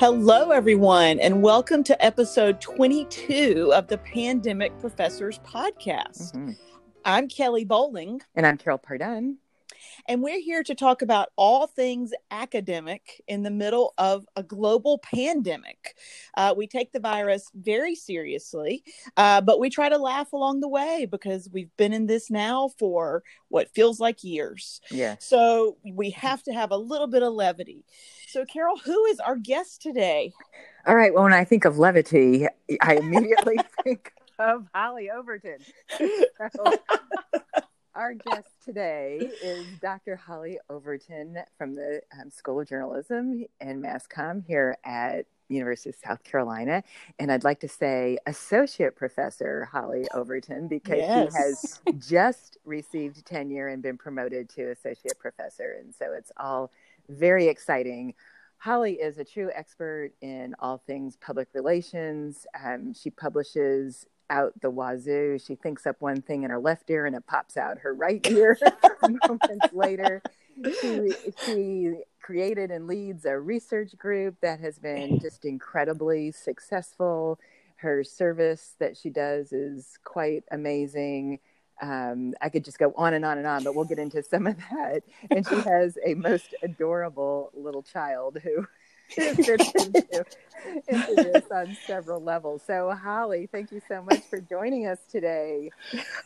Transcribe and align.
Hello, 0.00 0.50
everyone, 0.50 1.20
and 1.20 1.42
welcome 1.42 1.84
to 1.84 2.02
episode 2.02 2.58
22 2.58 3.70
of 3.74 3.86
the 3.88 3.98
Pandemic 3.98 4.72
Professors 4.80 5.38
Podcast. 5.40 6.32
Mm-hmm. 6.32 6.52
I'm 7.04 7.28
Kelly 7.28 7.66
Bowling. 7.66 8.22
And 8.34 8.46
I'm 8.46 8.56
Carol 8.56 8.78
Pardun. 8.78 9.34
And 10.06 10.22
we're 10.22 10.40
here 10.40 10.62
to 10.62 10.74
talk 10.74 11.02
about 11.02 11.28
all 11.36 11.66
things 11.66 12.12
academic 12.30 13.22
in 13.28 13.42
the 13.42 13.50
middle 13.50 13.94
of 13.98 14.26
a 14.36 14.42
global 14.42 14.98
pandemic. 14.98 15.96
Uh, 16.36 16.54
we 16.56 16.66
take 16.66 16.92
the 16.92 17.00
virus 17.00 17.50
very 17.54 17.94
seriously, 17.94 18.82
uh, 19.16 19.40
but 19.40 19.60
we 19.60 19.70
try 19.70 19.88
to 19.88 19.98
laugh 19.98 20.32
along 20.32 20.60
the 20.60 20.68
way 20.68 21.06
because 21.10 21.48
we've 21.52 21.74
been 21.76 21.92
in 21.92 22.06
this 22.06 22.30
now 22.30 22.70
for 22.78 23.22
what 23.48 23.72
feels 23.74 24.00
like 24.00 24.24
years. 24.24 24.80
Yeah. 24.90 25.16
So 25.18 25.76
we 25.84 26.10
have 26.10 26.42
to 26.44 26.52
have 26.52 26.70
a 26.70 26.76
little 26.76 27.06
bit 27.06 27.22
of 27.22 27.32
levity. 27.32 27.84
So, 28.28 28.44
Carol, 28.44 28.78
who 28.78 29.04
is 29.06 29.18
our 29.20 29.36
guest 29.36 29.82
today? 29.82 30.32
All 30.86 30.94
right. 30.94 31.12
Well, 31.12 31.24
when 31.24 31.32
I 31.32 31.44
think 31.44 31.64
of 31.64 31.78
levity, 31.78 32.46
I 32.80 32.94
immediately 32.94 33.56
think 33.84 34.12
of 34.38 34.66
Holly 34.74 35.10
Overton. 35.10 35.58
So, 36.56 36.72
our 37.94 38.14
guest 38.14 38.48
today 38.64 39.30
is 39.42 39.66
Dr. 39.80 40.14
Holly 40.16 40.58
Overton 40.68 41.38
from 41.58 41.74
the 41.74 42.00
um, 42.20 42.30
School 42.30 42.60
of 42.60 42.68
Journalism 42.68 43.44
and 43.60 43.82
Mass 43.82 44.06
Comm 44.06 44.44
here 44.46 44.76
at 44.84 45.26
University 45.48 45.90
of 45.90 45.96
South 45.96 46.22
Carolina. 46.22 46.84
And 47.18 47.32
I'd 47.32 47.42
like 47.42 47.58
to 47.60 47.68
say 47.68 48.18
Associate 48.26 48.94
Professor 48.94 49.64
Holly 49.72 50.06
Overton 50.14 50.68
because 50.68 50.98
Yes. 50.98 51.32
she 51.32 51.92
has 51.92 51.98
just 52.08 52.58
received 52.64 53.24
tenure 53.26 53.66
and 53.66 53.82
been 53.82 53.98
promoted 53.98 54.48
to 54.50 54.70
Associate 54.70 55.18
Professor. 55.18 55.76
And 55.80 55.92
so 55.92 56.12
it's 56.12 56.30
all 56.36 56.70
very 57.08 57.48
exciting. 57.48 58.14
Holly 58.58 58.94
is 58.94 59.18
a 59.18 59.24
true 59.24 59.50
expert 59.52 60.12
in 60.20 60.54
all 60.60 60.78
things 60.86 61.16
public 61.16 61.48
relations. 61.54 62.46
Um, 62.64 62.94
she 62.94 63.10
publishes 63.10 64.06
out 64.30 64.58
the 64.60 64.70
wazoo. 64.70 65.38
She 65.38 65.56
thinks 65.56 65.86
up 65.86 65.96
one 66.00 66.22
thing 66.22 66.44
in 66.44 66.50
her 66.50 66.58
left 66.58 66.88
ear 66.88 67.04
and 67.06 67.14
it 67.16 67.26
pops 67.26 67.56
out 67.56 67.78
her 67.80 67.92
right 67.92 68.24
ear 68.30 68.56
moments 69.02 69.72
later. 69.72 70.22
She, 70.80 71.12
she 71.44 71.94
created 72.22 72.70
and 72.70 72.86
leads 72.86 73.24
a 73.24 73.38
research 73.38 73.96
group 73.98 74.36
that 74.40 74.60
has 74.60 74.78
been 74.78 75.18
just 75.20 75.44
incredibly 75.44 76.30
successful. 76.30 77.38
Her 77.76 78.04
service 78.04 78.74
that 78.78 78.96
she 78.96 79.10
does 79.10 79.52
is 79.52 79.98
quite 80.04 80.44
amazing. 80.50 81.40
Um, 81.82 82.34
I 82.42 82.50
could 82.50 82.64
just 82.64 82.78
go 82.78 82.92
on 82.96 83.14
and 83.14 83.24
on 83.24 83.38
and 83.38 83.46
on, 83.46 83.64
but 83.64 83.74
we'll 83.74 83.86
get 83.86 83.98
into 83.98 84.22
some 84.22 84.46
of 84.46 84.56
that. 84.70 85.02
And 85.30 85.48
she 85.48 85.54
has 85.56 85.96
a 86.04 86.14
most 86.14 86.54
adorable 86.62 87.50
little 87.54 87.82
child 87.82 88.38
who 88.42 88.66
into, 89.16 91.14
this 91.16 91.44
on 91.50 91.76
several 91.86 92.22
levels. 92.22 92.62
So, 92.66 92.90
Holly, 92.90 93.48
thank 93.50 93.72
you 93.72 93.80
so 93.88 94.02
much 94.02 94.22
for 94.28 94.40
joining 94.40 94.86
us 94.86 94.98
today. 95.10 95.70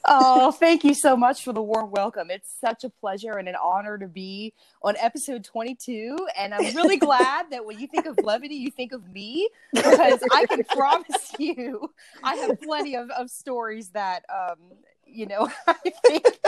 Oh, 0.05 0.53
thank 0.53 0.85
you 0.85 0.95
so 0.95 1.17
much 1.17 1.45
for 1.45 1.53
the 1.53 1.63
warm 1.63 1.91
welcome. 1.91 2.31
It's 2.31 2.53
such 2.61 2.85
a 2.85 2.91
pleasure 2.91 3.33
and 3.33 3.49
an 3.49 3.57
honor 3.63 3.99
to 3.99 4.07
be 4.07 4.53
on 4.83 4.97
episode 4.99 5.45
22. 5.45 6.17
And 6.39 6.55
I'm 6.55 6.75
really 6.75 6.97
glad 6.99 7.51
that 7.51 7.65
when 7.65 7.79
you 7.79 7.87
think 7.87 8.07
of 8.07 8.19
levity, 8.23 8.57
you 8.57 8.71
think 8.71 8.93
of 8.93 9.09
me 9.13 9.49
because 9.73 10.21
I 10.33 10.47
can 10.47 10.65
promise 10.69 11.33
you 11.39 11.91
I 12.23 12.37
have 12.37 12.61
plenty 12.61 12.97
of, 12.97 13.11
of 13.11 13.31
stories 13.31 13.91
that, 13.91 14.25
um, 14.29 14.57
you 15.07 15.27
know, 15.27 15.49
I 15.67 15.93
think 16.07 16.41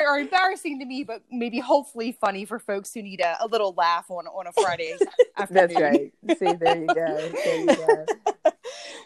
are, 0.00 0.06
are 0.06 0.18
embarrassing 0.18 0.78
to 0.80 0.86
me, 0.86 1.04
but 1.04 1.22
maybe 1.30 1.58
hopefully 1.58 2.16
funny 2.20 2.44
for 2.44 2.58
folks 2.58 2.92
who 2.92 3.02
need 3.02 3.20
a, 3.20 3.36
a 3.40 3.46
little 3.46 3.74
laugh 3.76 4.10
on, 4.10 4.26
on 4.26 4.46
a 4.46 4.52
Friday 4.52 4.96
afternoon. 5.36 5.68
That's 5.68 5.80
right. 5.80 6.12
See, 6.38 6.52
there 6.54 6.80
you 6.80 6.86
go. 6.86 7.30
There 7.44 7.60
you 7.60 7.66
go. 7.66 8.06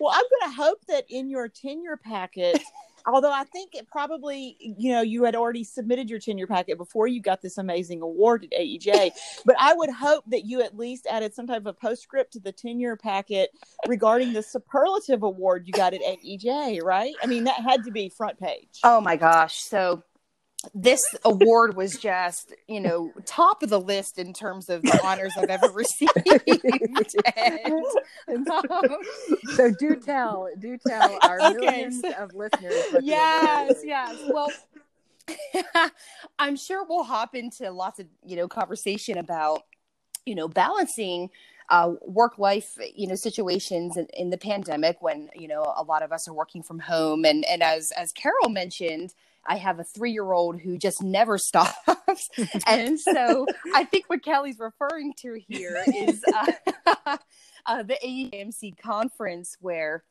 Well, 0.00 0.14
I'm 0.14 0.22
going 0.22 0.52
to 0.52 0.56
hope 0.56 0.84
that 0.86 1.04
in 1.08 1.28
your 1.28 1.48
tenure 1.48 1.96
packet, 1.96 2.62
although 3.06 3.32
I 3.32 3.44
think 3.44 3.74
it 3.74 3.88
probably, 3.88 4.56
you 4.60 4.92
know, 4.92 5.00
you 5.00 5.24
had 5.24 5.34
already 5.34 5.64
submitted 5.64 6.08
your 6.08 6.18
tenure 6.18 6.46
packet 6.46 6.78
before 6.78 7.06
you 7.08 7.20
got 7.20 7.42
this 7.42 7.58
amazing 7.58 8.02
award 8.02 8.44
at 8.44 8.58
AEJ, 8.58 9.10
but 9.44 9.56
I 9.58 9.74
would 9.74 9.90
hope 9.90 10.24
that 10.28 10.44
you 10.44 10.62
at 10.62 10.76
least 10.76 11.06
added 11.10 11.34
some 11.34 11.46
type 11.46 11.66
of 11.66 11.78
postscript 11.78 12.32
to 12.34 12.40
the 12.40 12.52
tenure 12.52 12.96
packet 12.96 13.50
regarding 13.86 14.32
the 14.32 14.42
superlative 14.42 15.22
award 15.22 15.66
you 15.66 15.72
got 15.72 15.94
at 15.94 16.00
AEJ, 16.00 16.82
right? 16.82 17.14
I 17.22 17.26
mean, 17.26 17.44
that 17.44 17.60
had 17.60 17.84
to 17.84 17.90
be 17.90 18.08
front 18.08 18.38
page. 18.38 18.80
Oh 18.84 19.00
my 19.00 19.16
gosh. 19.16 19.56
So 19.56 20.02
this 20.74 21.00
award 21.24 21.76
was 21.76 21.96
just, 21.96 22.52
you 22.66 22.80
know, 22.80 23.12
top 23.24 23.62
of 23.62 23.70
the 23.70 23.80
list 23.80 24.18
in 24.18 24.32
terms 24.32 24.68
of 24.68 24.82
the 24.82 25.00
honors 25.04 25.32
I've 25.36 25.50
ever 25.50 25.68
received. 25.72 26.10
and, 27.36 27.84
um, 28.50 28.96
So, 29.54 29.70
do 29.70 29.96
tell, 29.96 30.48
do 30.58 30.76
tell 30.76 31.18
our 31.22 31.38
Okay, 31.42 31.52
millions 31.58 32.00
so- 32.00 32.10
of 32.12 32.34
listeners. 32.34 32.74
Yes, 33.02 33.80
yes. 33.84 34.16
Well, 34.32 34.52
I'm 36.38 36.56
sure 36.56 36.84
we'll 36.88 37.04
hop 37.04 37.34
into 37.34 37.70
lots 37.70 38.00
of, 38.00 38.06
you 38.24 38.36
know, 38.36 38.48
conversation 38.48 39.18
about, 39.18 39.64
you 40.26 40.34
know, 40.34 40.48
balancing 40.48 41.30
uh, 41.70 41.92
work 42.02 42.38
life, 42.38 42.76
you 42.94 43.06
know, 43.06 43.14
situations 43.14 43.96
in, 43.96 44.06
in 44.14 44.30
the 44.30 44.38
pandemic 44.38 45.00
when, 45.02 45.28
you 45.36 45.46
know, 45.46 45.62
a 45.76 45.82
lot 45.82 46.02
of 46.02 46.12
us 46.12 46.26
are 46.26 46.32
working 46.34 46.62
from 46.62 46.78
home. 46.78 47.24
And, 47.24 47.44
and 47.44 47.62
as, 47.62 47.92
as 47.92 48.10
Carol 48.12 48.48
mentioned, 48.48 49.14
I 49.48 49.56
have 49.56 49.80
a 49.80 49.84
three 49.84 50.12
year 50.12 50.30
old 50.32 50.60
who 50.60 50.78
just 50.78 51.02
never 51.02 51.38
stops. 51.38 52.28
and 52.66 53.00
so 53.00 53.46
I 53.74 53.84
think 53.84 54.04
what 54.08 54.22
Kelly's 54.22 54.58
referring 54.58 55.14
to 55.22 55.40
here 55.48 55.82
is 55.86 56.22
uh, 56.34 57.16
uh, 57.66 57.82
the 57.82 57.98
AEJMC 58.04 58.78
conference 58.78 59.56
where 59.60 60.04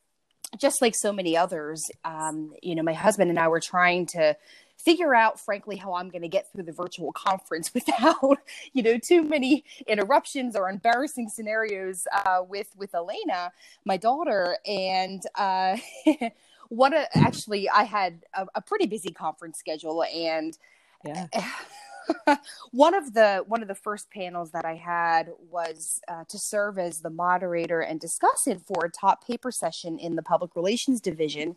just 0.58 0.82
like 0.82 0.96
so 0.96 1.12
many 1.12 1.36
others, 1.36 1.84
um, 2.06 2.54
you 2.64 2.74
know, 2.76 2.84
my 2.84 2.94
husband 2.94 3.30
and 3.30 3.38
I 3.38 3.48
were 3.50 3.60
trying 3.60 4.06
to 4.08 4.36
figure 4.78 5.14
out, 5.14 5.40
frankly, 5.40 5.76
how 5.76 5.96
I'm 5.96 6.10
going 6.10 6.22
to 6.22 6.30
get 6.30 6.52
through 6.52 6.64
the 6.64 6.72
virtual 6.72 7.12
conference 7.12 7.74
without, 7.74 8.38
you 8.74 8.82
know, 8.82 8.98
too 8.98 9.24
many 9.24 9.66
interruptions 9.88 10.56
or 10.56 10.70
embarrassing 10.70 11.30
scenarios 11.30 12.08
uh, 12.14 12.44
with 12.48 12.70
with 12.78 12.96
Elena, 12.96 13.52
my 13.86 13.98
daughter, 13.98 14.58
and. 14.66 15.22
Uh, 15.36 15.78
What 16.70 16.94
a, 16.94 17.08
actually, 17.18 17.70
I 17.70 17.84
had 17.84 18.26
a, 18.34 18.48
a 18.56 18.62
pretty 18.62 18.88
busy 18.88 19.12
conference 19.12 19.58
schedule, 19.58 20.04
and 20.04 20.58
Yeah. 21.04 21.28
one 22.72 22.94
of 22.94 23.14
the 23.14 23.44
one 23.48 23.62
of 23.62 23.68
the 23.68 23.76
first 23.76 24.10
panels 24.12 24.52
that 24.52 24.66
I 24.66 24.76
had 24.76 25.30
was 25.52 26.02
uh, 26.08 26.24
to 26.30 26.40
serve 26.40 26.80
as 26.80 27.02
the 27.02 27.10
moderator 27.10 27.82
and 27.82 28.00
discuss 28.00 28.48
it 28.48 28.62
for 28.62 28.86
a 28.86 28.90
top 28.90 29.26
paper 29.26 29.52
session 29.52 30.00
in 30.00 30.16
the 30.16 30.24
public 30.24 30.56
relations 30.56 31.02
division. 31.02 31.56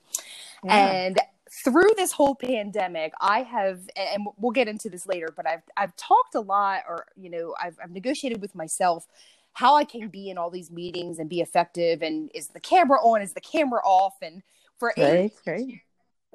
And 0.69 1.21
through 1.51 1.91
this 1.97 2.13
whole 2.13 2.35
pandemic, 2.35 3.13
I 3.21 3.43
have, 3.43 3.81
and 3.97 4.27
we'll 4.39 4.53
get 4.53 4.69
into 4.69 4.89
this 4.89 5.07
later, 5.07 5.29
but 5.35 5.47
I've 5.47 5.63
I've 5.77 5.97
talked 5.97 6.35
a 6.35 6.41
lot, 6.41 6.83
or 6.89 7.07
you 7.17 7.31
know, 7.31 7.55
I've 7.61 7.79
I've 7.83 7.91
negotiated 7.91 8.41
with 8.41 8.55
myself 8.55 9.07
how 9.53 9.75
I 9.75 9.85
can 9.85 10.09
be 10.09 10.31
in 10.31 10.39
all 10.39 10.51
these 10.51 10.71
meetings 10.71 11.19
and 11.19 11.29
be 11.29 11.41
effective, 11.41 12.03
and 12.03 12.31
is 12.35 12.49
the 12.49 12.61
camera 12.61 12.99
on, 13.01 13.21
is 13.23 13.33
the 13.33 13.41
camera 13.41 13.81
off, 13.85 14.15
and 14.23 14.43
for 14.81 14.93
Right, 14.97 15.31
right. 15.47 15.81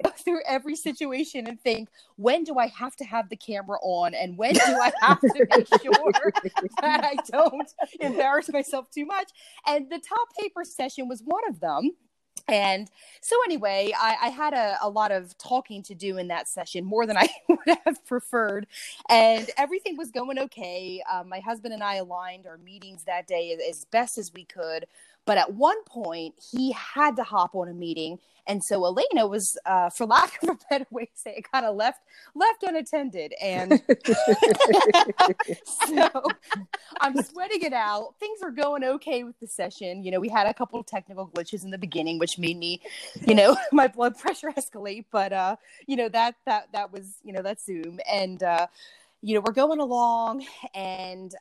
go 0.02 0.10
through 0.16 0.40
every 0.46 0.76
situation 0.76 1.46
and 1.46 1.60
think 1.60 1.88
when 2.16 2.44
do 2.44 2.58
i 2.58 2.68
have 2.68 2.96
to 2.96 3.04
have 3.04 3.28
the 3.28 3.36
camera 3.36 3.76
on 3.82 4.14
and 4.14 4.38
when 4.38 4.54
do 4.54 4.60
i 4.62 4.92
have 5.02 5.20
to 5.20 5.46
make 5.50 5.68
sure 5.82 6.32
that 6.80 7.04
i 7.04 7.16
don't 7.30 7.72
embarrass 8.00 8.50
myself 8.50 8.90
too 8.90 9.04
much? 9.04 9.30
And 9.66 9.90
the 9.90 9.98
top 9.98 10.28
paper 10.38 10.64
session 10.64 11.08
was 11.08 11.22
one 11.22 11.42
of 11.48 11.60
them. 11.60 11.90
And 12.48 12.88
so 13.20 13.34
anyway 13.46 13.92
i, 13.98 14.16
I 14.22 14.28
had 14.28 14.54
a, 14.54 14.78
a 14.80 14.88
lot 14.88 15.10
of 15.10 15.36
talking 15.36 15.82
to 15.84 15.94
do 15.96 16.16
in 16.18 16.28
that 16.28 16.48
session 16.48 16.84
more 16.84 17.04
than 17.04 17.16
i 17.16 17.28
would 17.48 17.78
have 17.84 18.04
preferred. 18.06 18.68
And 19.08 19.50
everything 19.58 19.96
was 19.96 20.12
going 20.12 20.38
okay. 20.38 21.02
Um, 21.12 21.28
my 21.28 21.40
husband 21.40 21.74
and 21.74 21.82
i 21.82 21.96
aligned 21.96 22.46
our 22.46 22.58
meetings 22.58 23.02
that 23.04 23.26
day 23.26 23.52
as, 23.52 23.78
as 23.78 23.84
best 23.86 24.18
as 24.18 24.32
we 24.32 24.44
could 24.44 24.86
but 25.26 25.36
at 25.36 25.52
one 25.52 25.82
point 25.84 26.34
he 26.52 26.72
had 26.72 27.16
to 27.16 27.24
hop 27.24 27.54
on 27.54 27.68
a 27.68 27.74
meeting. 27.74 28.18
And 28.48 28.62
so 28.62 28.84
elena 28.84 29.26
was 29.26 29.58
uh, 29.66 29.90
for 29.90 30.06
lack 30.06 30.40
of 30.42 30.50
a 30.50 30.58
better 30.70 30.86
way 30.90 31.06
to 31.06 31.10
say 31.14 31.34
it 31.36 31.50
kind 31.50 31.66
of 31.66 31.74
left 31.74 32.00
left 32.34 32.62
unattended. 32.62 33.34
And 33.42 33.82
so 35.64 36.08
i'm 37.00 37.20
sweating 37.22 37.62
it 37.62 37.72
out. 37.72 38.14
Things 38.20 38.38
are 38.42 38.52
going 38.52 38.84
okay 38.84 39.24
with 39.24 39.38
the 39.40 39.48
session. 39.48 40.04
You 40.04 40.12
know 40.12 40.20
we 40.20 40.28
had 40.28 40.46
a 40.46 40.54
couple 40.54 40.82
technical 40.84 41.28
glitches 41.28 41.64
in 41.64 41.70
the 41.70 41.78
beginning 41.78 42.18
which 42.18 42.38
made 42.38 42.56
me 42.56 42.80
you 43.26 43.34
know 43.34 43.56
my 43.72 43.88
blood 43.88 44.16
pressure 44.16 44.52
escalate. 44.56 45.06
But 45.10 45.32
uh 45.32 45.56
you 45.86 45.96
know 45.96 46.08
that 46.08 46.36
that 46.46 46.68
that 46.72 46.92
was 46.92 47.16
you 47.24 47.32
know 47.32 47.42
that 47.42 47.60
zoom. 47.60 47.98
And 48.10 48.42
uh 48.44 48.68
you 49.22 49.34
know 49.34 49.42
we're 49.44 49.52
going 49.52 49.80
along. 49.80 50.46
And 50.72 51.34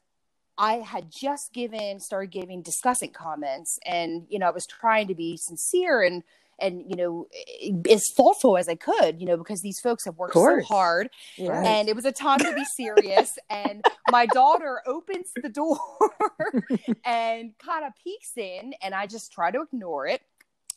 I 0.58 0.76
had 0.76 1.12
just 1.12 1.54
given 1.54 2.00
started 2.00 2.32
giving 2.32 2.62
discussing 2.62 3.12
comments 3.12 3.78
and 3.86 4.26
you 4.30 4.40
know 4.40 4.48
I 4.48 4.52
was 4.52 4.66
trying 4.66 5.08
to 5.08 5.16
be 5.16 5.38
sincere 5.38 6.02
and 6.02 6.24
and 6.60 6.86
you 6.90 6.96
know 6.96 7.28
eh, 7.62 7.72
as 7.92 8.04
thoughtful 8.16 8.58
as 8.58 8.70
I 8.70 8.76
could, 8.76 9.20
you 9.20 9.26
know, 9.28 9.36
because 9.36 9.62
these 9.62 9.80
folks 9.82 10.06
have 10.06 10.16
worked 10.18 10.36
so 10.36 10.62
hard, 10.62 11.10
Yeah. 11.38 11.62
and 11.62 11.90
it 11.90 11.96
was 11.98 12.06
a 12.06 12.14
time 12.14 12.40
to 12.40 12.54
be 12.56 12.64
serious. 12.64 13.38
and 13.50 13.84
my 14.10 14.26
daughter 14.26 14.82
opens 14.88 15.32
the 15.36 15.50
door 15.50 15.78
and 17.06 17.52
kind 17.60 17.86
of 17.86 17.92
peeks 18.02 18.32
in, 18.38 18.74
and 18.82 18.96
I 18.96 19.06
just 19.08 19.34
try 19.34 19.52
to 19.52 19.62
ignore 19.64 20.08
it. 20.08 20.22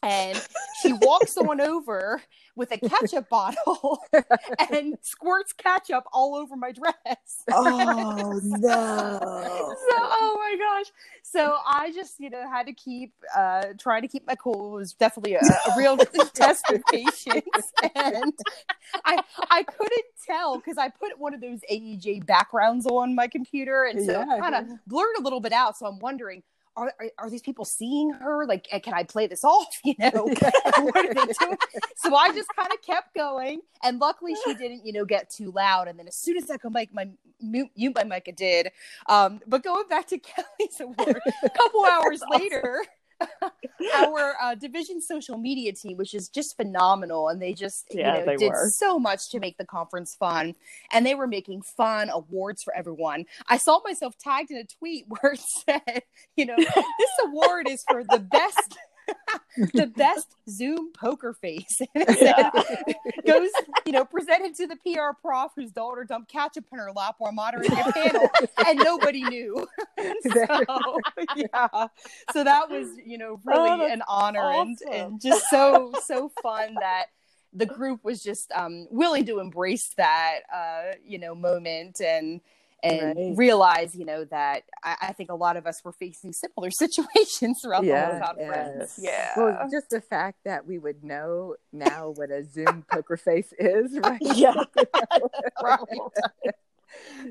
And 0.02 0.40
she 0.82 0.92
walks 0.92 1.36
on 1.36 1.60
over 1.60 2.22
with 2.54 2.70
a 2.70 2.78
ketchup 2.78 3.28
bottle 3.30 4.00
and 4.70 4.96
squirts 5.02 5.52
ketchup 5.52 6.04
all 6.12 6.36
over 6.36 6.56
my 6.56 6.72
dress. 6.72 7.42
Oh 7.52 8.40
no! 8.42 9.18
so 9.20 9.96
oh 9.96 10.36
my 10.38 10.56
gosh. 10.56 10.92
So 11.22 11.56
i 11.66 11.92
just 11.92 12.20
you 12.20 12.30
know 12.30 12.48
had 12.48 12.66
to 12.66 12.72
keep 12.72 13.12
uh 13.36 13.66
trying 13.78 14.02
to 14.02 14.08
keep 14.08 14.26
my 14.26 14.36
cool. 14.36 14.74
It 14.76 14.78
was 14.78 14.92
definitely 14.94 15.34
a, 15.34 15.40
a 15.40 15.76
real 15.76 15.96
test 16.34 16.70
of 16.70 16.84
patience. 16.86 17.72
And 17.94 18.38
i 19.04 19.22
i 19.50 19.62
couldn't 19.64 20.06
tell 20.24 20.58
because 20.58 20.78
i 20.78 20.88
put 20.88 21.18
one 21.18 21.34
of 21.34 21.40
those 21.40 21.60
aej 21.70 22.24
backgrounds 22.24 22.86
on 22.86 23.14
my 23.14 23.26
computer. 23.26 23.84
And 23.84 24.04
so 24.04 24.12
Yeah, 24.12 24.38
kind 24.40 24.54
of 24.54 24.68
blurred 24.86 25.16
a 25.18 25.22
little 25.22 25.40
bit 25.40 25.52
out. 25.52 25.76
So 25.76 25.86
i'm 25.86 25.98
wondering 25.98 26.42
are, 26.78 26.92
are, 27.00 27.10
are 27.18 27.30
these 27.30 27.42
people 27.42 27.64
seeing 27.64 28.10
her? 28.10 28.46
Like, 28.46 28.68
can 28.82 28.94
I 28.94 29.02
play 29.02 29.26
this 29.26 29.44
off? 29.44 29.66
You 29.84 29.94
know, 29.98 30.10
what 30.78 30.96
are 30.96 31.14
they 31.14 31.32
doing? 31.32 31.56
So 31.96 32.14
I 32.14 32.30
just 32.32 32.48
kind 32.54 32.70
of 32.72 32.82
kept 32.82 33.14
going, 33.14 33.62
and 33.82 33.98
luckily 33.98 34.34
she 34.44 34.54
didn't, 34.54 34.84
you 34.84 34.92
know, 34.92 35.04
get 35.04 35.30
too 35.30 35.50
loud. 35.50 35.88
And 35.88 35.98
then 35.98 36.06
as 36.08 36.16
soon 36.16 36.36
as 36.36 36.50
I 36.50 36.58
could 36.58 36.72
make 36.72 36.92
my 36.92 37.08
mute, 37.40 37.70
my 37.94 38.04
mic, 38.04 38.30
did. 38.36 38.70
Um, 39.08 39.40
but 39.46 39.62
going 39.62 39.88
back 39.88 40.08
to 40.08 40.18
Kelly's 40.18 40.80
award, 40.80 41.20
a 41.42 41.50
couple 41.50 41.84
hours 41.86 42.22
later, 42.30 42.84
our 43.96 44.34
uh, 44.40 44.54
division 44.54 45.00
social 45.00 45.38
media 45.38 45.72
team, 45.72 45.96
which 45.96 46.14
is 46.14 46.28
just 46.28 46.56
phenomenal, 46.56 47.28
and 47.28 47.40
they 47.40 47.52
just 47.52 47.86
Yeah, 47.90 48.18
you 48.20 48.26
know 48.26 48.36
did 48.36 48.48
were. 48.50 48.70
so 48.70 48.98
much 48.98 49.30
to 49.30 49.40
make 49.40 49.56
the 49.58 49.64
conference 49.64 50.14
fun, 50.14 50.54
and 50.92 51.04
they 51.04 51.14
were 51.14 51.26
making 51.26 51.62
fun 51.62 52.10
awards 52.10 52.62
for 52.62 52.74
everyone. 52.74 53.24
I 53.48 53.56
saw 53.56 53.80
myself 53.84 54.16
tagged 54.18 54.50
in 54.50 54.58
a 54.58 54.64
tweet 54.64 55.06
where 55.08 55.32
it 55.32 55.40
said, 55.40 56.02
you 56.36 56.46
know, 56.46 56.56
this 56.56 57.10
award 57.24 57.68
is 57.68 57.84
for 57.88 58.04
the 58.04 58.18
best. 58.18 58.78
the 59.74 59.86
best 59.86 60.34
Zoom 60.48 60.92
poker 60.92 61.32
face. 61.32 61.80
Said, 61.96 62.50
goes, 63.26 63.50
you 63.86 63.92
know, 63.92 64.04
presented 64.04 64.54
to 64.56 64.66
the 64.66 64.76
PR 64.76 65.16
prof 65.20 65.52
whose 65.56 65.70
daughter 65.72 66.04
dumped 66.04 66.30
ketchup 66.30 66.64
in 66.72 66.78
her 66.78 66.92
lap 66.94 67.16
while 67.18 67.32
moderating 67.32 67.78
a 67.78 67.92
panel, 67.92 68.28
and 68.66 68.78
nobody 68.78 69.22
knew. 69.24 69.66
so, 70.32 71.00
yeah, 71.36 71.86
so 72.32 72.44
that 72.44 72.70
was, 72.70 72.88
you 73.04 73.18
know, 73.18 73.40
Oh, 73.48 73.64
really 73.64 73.78
that's 73.78 73.92
an 73.94 74.02
honor 74.08 74.50
and 74.52 74.78
and 74.92 75.20
just 75.20 75.48
so 75.50 75.92
so 76.04 76.30
fun 76.42 76.74
that 76.80 77.06
the 77.52 77.66
group 77.66 78.04
was 78.04 78.22
just 78.22 78.52
um, 78.52 78.86
willing 78.90 79.24
to 79.26 79.40
embrace 79.40 79.90
that, 79.96 80.40
uh, 80.54 80.94
you 81.04 81.18
know, 81.18 81.34
moment 81.34 82.00
and 82.00 82.40
and 82.82 83.16
Right. 83.16 83.36
realize, 83.36 83.94
you 83.96 84.04
know, 84.04 84.24
that 84.26 84.62
I, 84.84 84.96
I 85.02 85.12
think 85.12 85.30
a 85.30 85.34
lot 85.34 85.56
of 85.56 85.66
us 85.66 85.82
were 85.84 85.92
facing 85.92 86.32
similar 86.32 86.70
situations 86.78 87.60
throughout 87.62 87.82
the 87.82 87.88
Yeah, 87.88 88.18
whole 88.18 88.20
conference. 88.36 88.98
yeah. 88.98 89.32
Yeah. 89.36 89.42
Well, 89.42 89.68
just 89.70 89.90
the 89.90 90.00
fact 90.00 90.38
that 90.44 90.66
we 90.66 90.78
would 90.78 91.02
know 91.02 91.56
now 91.72 92.10
what 92.10 92.30
a 92.30 92.44
Zoom 92.44 92.84
poker 92.90 93.16
face 93.16 93.52
is, 93.58 93.98
right? 94.02 94.20
Yeah. 94.22 94.54
right. 95.62 95.78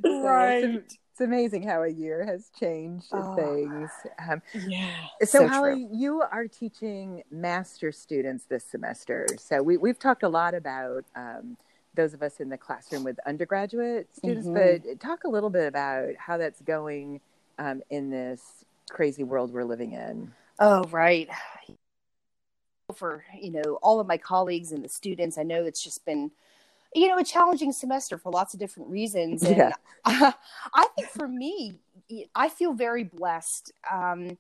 So 0.04 0.22
Right. 0.24 0.64
It's, 0.64 0.98
it's 1.12 1.22
amazing 1.22 1.64
how 1.64 1.82
a 1.84 1.88
year 1.90 2.26
has 2.26 2.50
changed 2.60 3.08
Oh. 3.14 3.36
things. 3.36 3.92
Um, 4.30 4.42
Yeah. 4.54 4.90
so, 5.22 5.26
So 5.26 5.48
Holly, 5.48 5.88
you 5.92 6.22
are 6.22 6.48
teaching 6.48 7.24
master 7.32 7.92
students 7.92 8.46
this 8.46 8.66
semester. 8.66 9.36
So 9.40 9.64
we, 9.64 9.78
we've 9.78 9.98
talked 9.98 10.24
a 10.24 10.30
lot 10.30 10.54
about 10.54 11.06
um, 11.16 11.58
those 11.98 12.14
of 12.14 12.24
us 12.24 12.40
in 12.40 12.48
the 12.48 12.58
classroom 12.58 13.04
with 13.04 13.20
undergraduate 13.26 14.08
students, 14.16 14.48
Mhm. 14.48 14.54
but 14.84 15.00
talk 15.02 15.26
a 15.26 15.28
little 15.28 15.50
bit 15.50 15.68
about 15.68 16.16
how 16.16 16.38
that's 16.38 16.62
going 16.62 17.20
um, 17.60 17.82
in 17.90 18.10
this 18.10 18.64
crazy 18.90 19.24
world 19.24 19.52
we're 19.52 19.66
living 19.66 19.92
in. 19.92 20.32
Oh, 20.60 20.84
right. 20.86 21.28
For, 22.96 23.26
you 23.38 23.52
know, 23.52 23.80
all 23.82 24.00
of 24.00 24.08
my 24.08 24.18
colleagues 24.18 24.72
and 24.72 24.86
the 24.86 24.90
students, 24.90 25.38
I 25.38 25.44
know 25.44 25.66
it's 25.66 25.84
just 25.84 26.06
been, 26.06 26.32
you 26.94 27.08
know, 27.08 27.18
a 27.18 27.24
challenging 27.24 27.74
semester 27.74 28.18
for 28.18 28.32
lots 28.32 28.54
of 28.54 28.60
different 28.60 28.90
reasons. 28.90 29.44
And 29.44 29.58
Yeah. 29.58 29.74
I 30.06 30.88
think 30.96 31.10
for 31.10 31.28
me, 31.28 31.80
I 32.36 32.48
feel 32.48 32.74
very 32.74 33.04
blessed. 33.04 33.74
Um, 33.92 34.38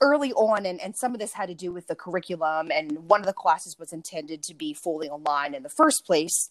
early 0.00 0.32
on, 0.32 0.66
and, 0.66 0.80
and 0.80 0.94
some 0.94 1.14
of 1.14 1.20
this 1.20 1.32
had 1.32 1.48
to 1.48 1.54
do 1.54 1.72
with 1.72 1.86
the 1.86 1.94
curriculum, 1.94 2.70
and 2.70 3.08
one 3.08 3.20
of 3.20 3.26
the 3.26 3.32
classes 3.32 3.78
was 3.78 3.92
intended 3.92 4.42
to 4.42 4.54
be 4.54 4.74
fully 4.74 5.08
online 5.08 5.54
in 5.54 5.62
the 5.62 5.68
first 5.68 6.04
place. 6.04 6.50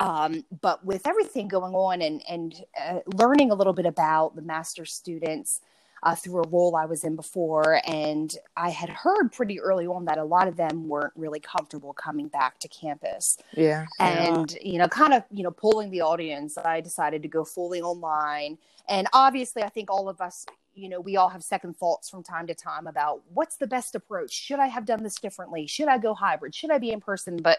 Um, 0.00 0.44
but 0.60 0.84
with 0.84 1.06
everything 1.06 1.46
going 1.46 1.74
on 1.74 2.02
and, 2.02 2.22
and 2.28 2.54
uh, 2.80 3.00
learning 3.14 3.50
a 3.50 3.54
little 3.54 3.74
bit 3.74 3.86
about 3.86 4.34
the 4.34 4.42
master 4.42 4.84
students, 4.84 5.60
uh, 6.02 6.14
through 6.14 6.42
a 6.42 6.48
role 6.48 6.76
I 6.76 6.86
was 6.86 7.04
in 7.04 7.16
before. 7.16 7.80
And 7.86 8.34
I 8.56 8.70
had 8.70 8.88
heard 8.88 9.32
pretty 9.32 9.60
early 9.60 9.86
on 9.86 10.06
that 10.06 10.18
a 10.18 10.24
lot 10.24 10.48
of 10.48 10.56
them 10.56 10.88
weren't 10.88 11.12
really 11.14 11.40
comfortable 11.40 11.92
coming 11.92 12.28
back 12.28 12.58
to 12.60 12.68
campus. 12.68 13.38
Yeah. 13.56 13.86
And, 13.98 14.56
you 14.62 14.78
know, 14.78 14.88
kind 14.88 15.12
of, 15.12 15.24
you 15.30 15.42
know, 15.42 15.50
pulling 15.50 15.90
the 15.90 16.00
audience, 16.00 16.56
I 16.56 16.80
decided 16.80 17.22
to 17.22 17.28
go 17.28 17.44
fully 17.44 17.82
online. 17.82 18.58
And 18.88 19.06
obviously, 19.12 19.62
I 19.62 19.68
think 19.68 19.90
all 19.90 20.08
of 20.08 20.20
us, 20.20 20.46
you 20.80 20.88
know, 20.88 21.00
we 21.00 21.16
all 21.16 21.28
have 21.28 21.42
second 21.42 21.76
thoughts 21.76 22.08
from 22.08 22.22
time 22.22 22.46
to 22.46 22.54
time 22.54 22.86
about 22.86 23.22
what's 23.32 23.56
the 23.56 23.66
best 23.66 23.94
approach. 23.94 24.32
Should 24.32 24.58
I 24.58 24.66
have 24.66 24.86
done 24.86 25.02
this 25.02 25.16
differently? 25.16 25.66
Should 25.66 25.88
I 25.88 25.98
go 25.98 26.14
hybrid? 26.14 26.54
Should 26.54 26.70
I 26.70 26.78
be 26.78 26.90
in 26.90 27.00
person? 27.00 27.36
But, 27.36 27.58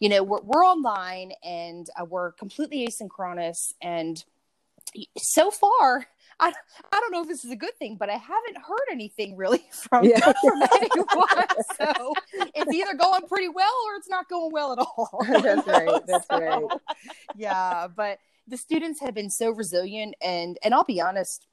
you 0.00 0.08
know, 0.08 0.22
we're, 0.22 0.40
we're 0.42 0.64
online 0.64 1.32
and 1.44 1.86
uh, 2.00 2.04
we're 2.04 2.32
completely 2.32 2.88
asynchronous. 2.88 3.72
And 3.82 4.24
so 5.18 5.50
far, 5.50 6.06
I, 6.40 6.52
I 6.90 7.00
don't 7.00 7.12
know 7.12 7.22
if 7.22 7.28
this 7.28 7.44
is 7.44 7.50
a 7.50 7.56
good 7.56 7.76
thing, 7.78 7.96
but 7.98 8.08
I 8.10 8.16
haven't 8.16 8.56
heard 8.56 8.86
anything 8.90 9.36
really 9.36 9.62
from, 9.72 10.04
Yeah. 10.04 10.18
from 10.42 10.62
anyone. 10.62 11.46
So 11.76 12.14
it's 12.54 12.72
either 12.72 12.94
going 12.94 13.26
pretty 13.28 13.48
well 13.48 13.74
or 13.86 13.96
it's 13.96 14.08
not 14.08 14.28
going 14.28 14.52
well 14.52 14.72
at 14.72 14.78
all. 14.78 15.24
That's 15.28 15.66
right. 15.66 16.00
That's 16.06 16.26
right. 16.30 16.62
yeah, 17.36 17.88
but 17.94 18.18
the 18.48 18.56
students 18.56 19.00
have 19.00 19.14
been 19.14 19.30
so 19.30 19.50
resilient 19.50 20.16
and 20.20 20.58
and 20.64 20.74
I'll 20.74 20.84
be 20.84 21.00
honest, 21.00 21.46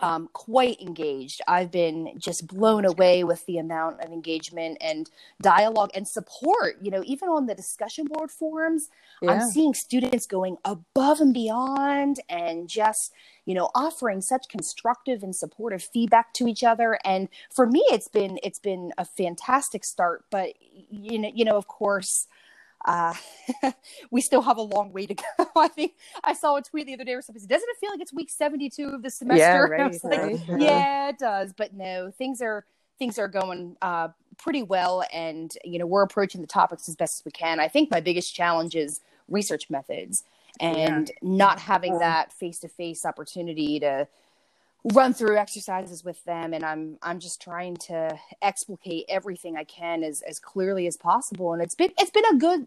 um, 0.00 0.28
quite 0.32 0.80
engaged. 0.80 1.40
I've 1.48 1.70
been 1.70 2.12
just 2.18 2.46
blown 2.46 2.84
away 2.84 3.24
with 3.24 3.44
the 3.46 3.58
amount 3.58 4.00
of 4.00 4.12
engagement 4.12 4.78
and 4.80 5.08
dialogue 5.40 5.90
and 5.94 6.06
support. 6.06 6.76
You 6.82 6.90
know, 6.90 7.02
even 7.06 7.28
on 7.28 7.46
the 7.46 7.54
discussion 7.54 8.06
board 8.06 8.30
forums, 8.30 8.88
I'm 9.26 9.48
seeing 9.50 9.72
students 9.72 10.26
going 10.26 10.58
above 10.64 11.20
and 11.20 11.32
beyond 11.32 12.20
and 12.28 12.68
just, 12.68 13.12
you 13.46 13.54
know, 13.54 13.70
offering 13.74 14.20
such 14.20 14.48
constructive 14.50 15.22
and 15.22 15.34
supportive 15.34 15.82
feedback 15.82 16.34
to 16.34 16.46
each 16.46 16.62
other. 16.62 16.98
And 17.04 17.28
for 17.54 17.66
me, 17.66 17.82
it's 17.90 18.08
been 18.08 18.38
it's 18.42 18.58
been 18.58 18.92
a 18.98 19.04
fantastic 19.04 19.84
start. 19.84 20.24
But 20.30 20.54
you 20.90 21.18
know, 21.18 21.30
you 21.34 21.44
know, 21.44 21.56
of 21.56 21.68
course, 21.68 22.26
uh, 22.86 23.12
we 24.10 24.20
still 24.20 24.42
have 24.42 24.56
a 24.56 24.62
long 24.62 24.92
way 24.92 25.06
to 25.06 25.14
go. 25.14 25.22
I 25.56 25.68
think 25.68 25.94
I 26.24 26.32
saw 26.32 26.56
a 26.56 26.62
tweet 26.62 26.86
the 26.86 26.94
other 26.94 27.04
day 27.04 27.14
where 27.14 27.22
somebody 27.22 27.40
said, 27.40 27.50
"Doesn't 27.50 27.68
it 27.68 27.76
feel 27.78 27.90
like 27.90 28.00
it's 28.00 28.12
week 28.12 28.30
seventy-two 28.30 28.88
of 28.88 29.02
the 29.02 29.10
semester?" 29.10 29.38
Yeah, 29.38 29.58
right, 29.58 30.00
like, 30.04 30.20
right. 30.48 30.60
yeah, 30.60 31.08
it 31.08 31.18
does. 31.18 31.52
But 31.52 31.74
no, 31.74 32.10
things 32.16 32.40
are 32.40 32.64
things 32.98 33.18
are 33.18 33.28
going 33.28 33.76
uh, 33.82 34.08
pretty 34.38 34.62
well, 34.62 35.04
and 35.12 35.52
you 35.64 35.78
know 35.78 35.86
we're 35.86 36.02
approaching 36.02 36.40
the 36.40 36.46
topics 36.46 36.88
as 36.88 36.96
best 36.96 37.20
as 37.20 37.24
we 37.24 37.32
can. 37.32 37.60
I 37.60 37.68
think 37.68 37.90
my 37.90 38.00
biggest 38.00 38.34
challenge 38.34 38.76
is 38.76 39.00
research 39.28 39.68
methods 39.68 40.22
and 40.60 41.10
not 41.20 41.58
having 41.60 41.98
that 41.98 42.32
face-to-face 42.32 43.04
opportunity 43.04 43.78
to 43.78 44.08
run 44.92 45.12
through 45.12 45.36
exercises 45.36 46.04
with 46.04 46.22
them 46.24 46.54
and 46.54 46.64
i'm 46.64 46.96
i'm 47.02 47.18
just 47.18 47.40
trying 47.42 47.76
to 47.76 48.16
explicate 48.42 49.04
everything 49.08 49.56
i 49.56 49.64
can 49.64 50.04
as 50.04 50.22
as 50.22 50.38
clearly 50.38 50.86
as 50.86 50.96
possible 50.96 51.52
and 51.52 51.60
it's 51.62 51.74
been 51.74 51.90
it's 51.98 52.10
been 52.10 52.24
a 52.26 52.36
good 52.36 52.66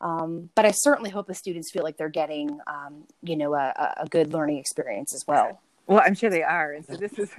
um, 0.00 0.50
but 0.54 0.64
i 0.64 0.70
certainly 0.70 1.10
hope 1.10 1.26
the 1.26 1.34
students 1.34 1.70
feel 1.70 1.82
like 1.82 1.96
they're 1.96 2.08
getting 2.08 2.58
um, 2.66 3.04
you 3.22 3.36
know 3.36 3.54
a, 3.54 3.94
a- 4.00 4.08
good 4.08 4.32
learning 4.32 4.58
experience 4.58 5.14
as 5.14 5.26
well 5.26 5.60
Well, 5.86 6.02
I'm 6.04 6.14
sure 6.14 6.30
they 6.30 6.42
are. 6.42 6.72
And 6.72 6.84
so 6.86 6.96
this 7.04 7.18
is, 7.18 7.30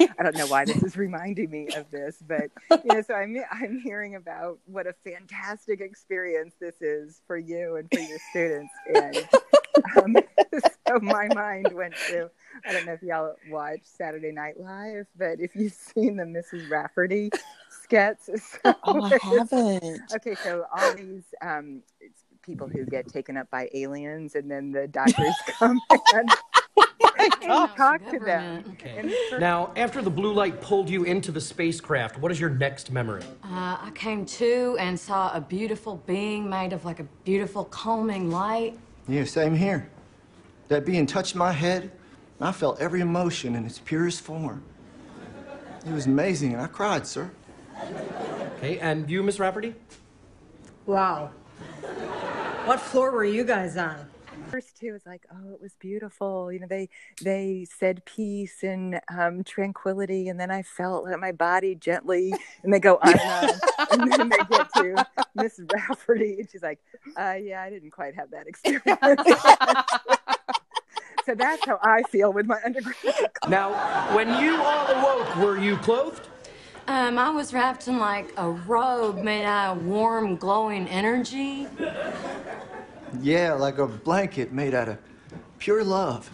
I 0.00 0.22
don't 0.24 0.36
know 0.36 0.48
why 0.48 0.64
this 0.64 0.82
is 0.82 0.96
reminding 0.96 1.50
me 1.50 1.68
of 1.76 1.88
this, 1.92 2.16
but, 2.26 2.50
you 2.70 2.94
know, 2.94 3.00
so 3.02 3.14
I'm, 3.14 3.36
I'm 3.52 3.78
hearing 3.78 4.16
about 4.16 4.58
what 4.66 4.88
a 4.88 4.92
fantastic 5.04 5.80
experience 5.80 6.54
this 6.60 6.82
is 6.82 7.20
for 7.28 7.38
you 7.38 7.76
and 7.76 7.88
for 7.88 8.00
your 8.00 8.18
students. 8.30 8.72
And 8.92 9.28
um, 10.02 10.16
so 10.86 10.98
my 11.00 11.28
mind 11.34 11.72
went 11.72 11.94
to, 12.08 12.30
I 12.66 12.72
don't 12.72 12.86
know 12.86 12.92
if 12.92 13.02
y'all 13.02 13.34
watch 13.48 13.80
Saturday 13.84 14.32
Night 14.32 14.58
Live, 14.58 15.06
but 15.16 15.40
if 15.40 15.54
you've 15.54 15.72
seen 15.72 16.16
the 16.16 16.24
Mrs. 16.24 16.70
Rafferty 16.70 17.30
sketch. 17.90 18.18
so 18.24 18.74
Oh, 18.84 19.02
I 19.02 19.18
haven't. 19.22 20.00
Okay, 20.14 20.34
so 20.36 20.64
all 20.74 20.94
these 20.94 21.24
um, 21.42 21.82
it's 22.00 22.24
people 22.42 22.68
who 22.68 22.84
get 22.86 23.08
taken 23.08 23.36
up 23.36 23.50
by 23.50 23.68
aliens, 23.74 24.34
and 24.34 24.50
then 24.50 24.72
the 24.72 24.88
doctors 24.88 25.34
come 25.58 25.80
and 26.14 26.30
can 27.40 27.68
talk 27.76 28.08
to 28.10 28.18
them. 28.18 28.64
Okay. 28.72 29.12
Now, 29.38 29.72
after 29.76 30.00
the 30.02 30.10
blue 30.10 30.32
light 30.32 30.60
pulled 30.60 30.88
you 30.88 31.04
into 31.04 31.32
the 31.32 31.40
spacecraft, 31.40 32.18
what 32.18 32.32
is 32.32 32.40
your 32.40 32.50
next 32.50 32.90
memory? 32.90 33.22
Uh, 33.44 33.76
I 33.80 33.90
came 33.94 34.24
to 34.26 34.76
and 34.80 34.98
saw 34.98 35.34
a 35.34 35.40
beautiful 35.40 35.96
being 36.06 36.48
made 36.48 36.72
of 36.72 36.84
like 36.84 37.00
a 37.00 37.06
beautiful 37.24 37.64
calming 37.64 38.30
light. 38.30 38.78
Yeah, 39.10 39.24
same 39.24 39.56
here. 39.56 39.90
That 40.68 40.86
being 40.86 41.04
touched 41.04 41.34
my 41.34 41.50
head, 41.50 41.82
and 41.82 42.48
I 42.48 42.52
felt 42.52 42.80
every 42.80 43.00
emotion 43.00 43.56
in 43.56 43.66
its 43.66 43.80
purest 43.80 44.20
form. 44.20 44.62
It 45.84 45.92
was 45.92 46.06
amazing, 46.06 46.52
and 46.52 46.62
I 46.62 46.68
cried, 46.68 47.08
sir. 47.08 47.28
Okay, 48.58 48.78
and 48.78 49.10
you, 49.10 49.24
Miss 49.24 49.40
Rafferty? 49.40 49.74
Wow. 50.86 51.32
What 52.66 52.78
floor 52.78 53.10
were 53.10 53.24
you 53.24 53.42
guys 53.42 53.76
on? 53.76 54.09
First 54.50 54.78
two 54.78 54.92
was 54.92 55.06
like, 55.06 55.24
oh, 55.32 55.52
it 55.52 55.60
was 55.60 55.76
beautiful. 55.78 56.50
You 56.52 56.60
know, 56.60 56.66
they 56.66 56.88
they 57.22 57.66
said 57.78 58.04
peace 58.04 58.64
and 58.64 59.00
um, 59.08 59.44
tranquility, 59.44 60.28
and 60.28 60.40
then 60.40 60.50
I 60.50 60.62
felt 60.62 61.06
my 61.20 61.30
body 61.30 61.76
gently, 61.76 62.34
and 62.64 62.74
they 62.74 62.80
go 62.80 62.96
on 62.96 63.12
and 63.12 63.20
on, 63.20 63.50
and 63.92 64.12
then 64.12 64.28
they 64.28 64.38
get 64.50 64.72
to 64.74 65.06
Miss 65.36 65.60
Rafferty, 65.72 66.40
and 66.40 66.50
she's 66.50 66.62
like, 66.62 66.80
uh, 67.16 67.34
yeah, 67.40 67.62
I 67.62 67.70
didn't 67.70 67.90
quite 67.90 68.16
have 68.16 68.32
that 68.32 68.48
experience. 68.48 68.82
so 71.26 71.34
that's 71.36 71.64
how 71.64 71.78
I 71.82 72.02
feel 72.10 72.32
with 72.32 72.46
my 72.46 72.58
undergraduate. 72.64 73.30
Now, 73.48 73.70
when 74.16 74.42
you 74.42 74.60
all 74.60 74.86
awoke, 74.88 75.36
were 75.36 75.58
you 75.58 75.76
clothed? 75.76 76.26
Um, 76.88 77.18
I 77.18 77.30
was 77.30 77.54
wrapped 77.54 77.86
in 77.86 77.98
like 77.98 78.32
a 78.36 78.50
robe 78.50 79.22
made 79.22 79.44
out 79.44 79.76
of 79.76 79.86
warm, 79.86 80.34
glowing 80.34 80.88
energy. 80.88 81.68
Yeah, 83.20 83.54
like 83.54 83.78
a 83.78 83.86
blanket 83.86 84.52
made 84.52 84.74
out 84.74 84.88
of 84.88 84.98
pure 85.58 85.84
love. 85.84 86.28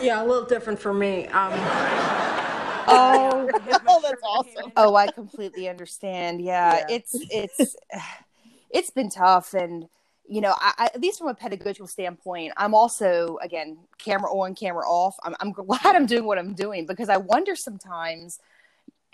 Yeah, 0.00 0.22
a 0.22 0.26
little 0.26 0.44
different 0.44 0.78
for 0.78 0.92
me. 0.92 1.26
Um, 1.28 1.52
Oh, 2.88 3.50
oh, 3.88 4.00
that's 4.02 4.22
awesome. 4.22 4.72
Oh, 4.76 4.94
I 4.94 5.08
completely 5.08 5.68
understand. 5.68 6.40
Yeah, 6.40 6.78
Yeah. 6.78 6.86
it's 6.88 7.16
it's 7.30 7.76
it's 8.70 8.90
been 8.90 9.10
tough, 9.10 9.54
and 9.54 9.88
you 10.28 10.40
know, 10.40 10.54
I, 10.56 10.72
I, 10.78 10.84
at 10.86 11.00
least 11.00 11.18
from 11.18 11.28
a 11.28 11.34
pedagogical 11.34 11.88
standpoint, 11.88 12.52
I'm 12.56 12.74
also 12.74 13.38
again 13.42 13.78
camera 13.98 14.30
on, 14.32 14.54
camera 14.54 14.86
off. 14.86 15.16
I'm, 15.24 15.34
I'm 15.40 15.52
glad 15.52 15.96
I'm 15.96 16.06
doing 16.06 16.24
what 16.26 16.38
I'm 16.38 16.54
doing 16.54 16.86
because 16.86 17.08
I 17.08 17.16
wonder 17.16 17.56
sometimes 17.56 18.38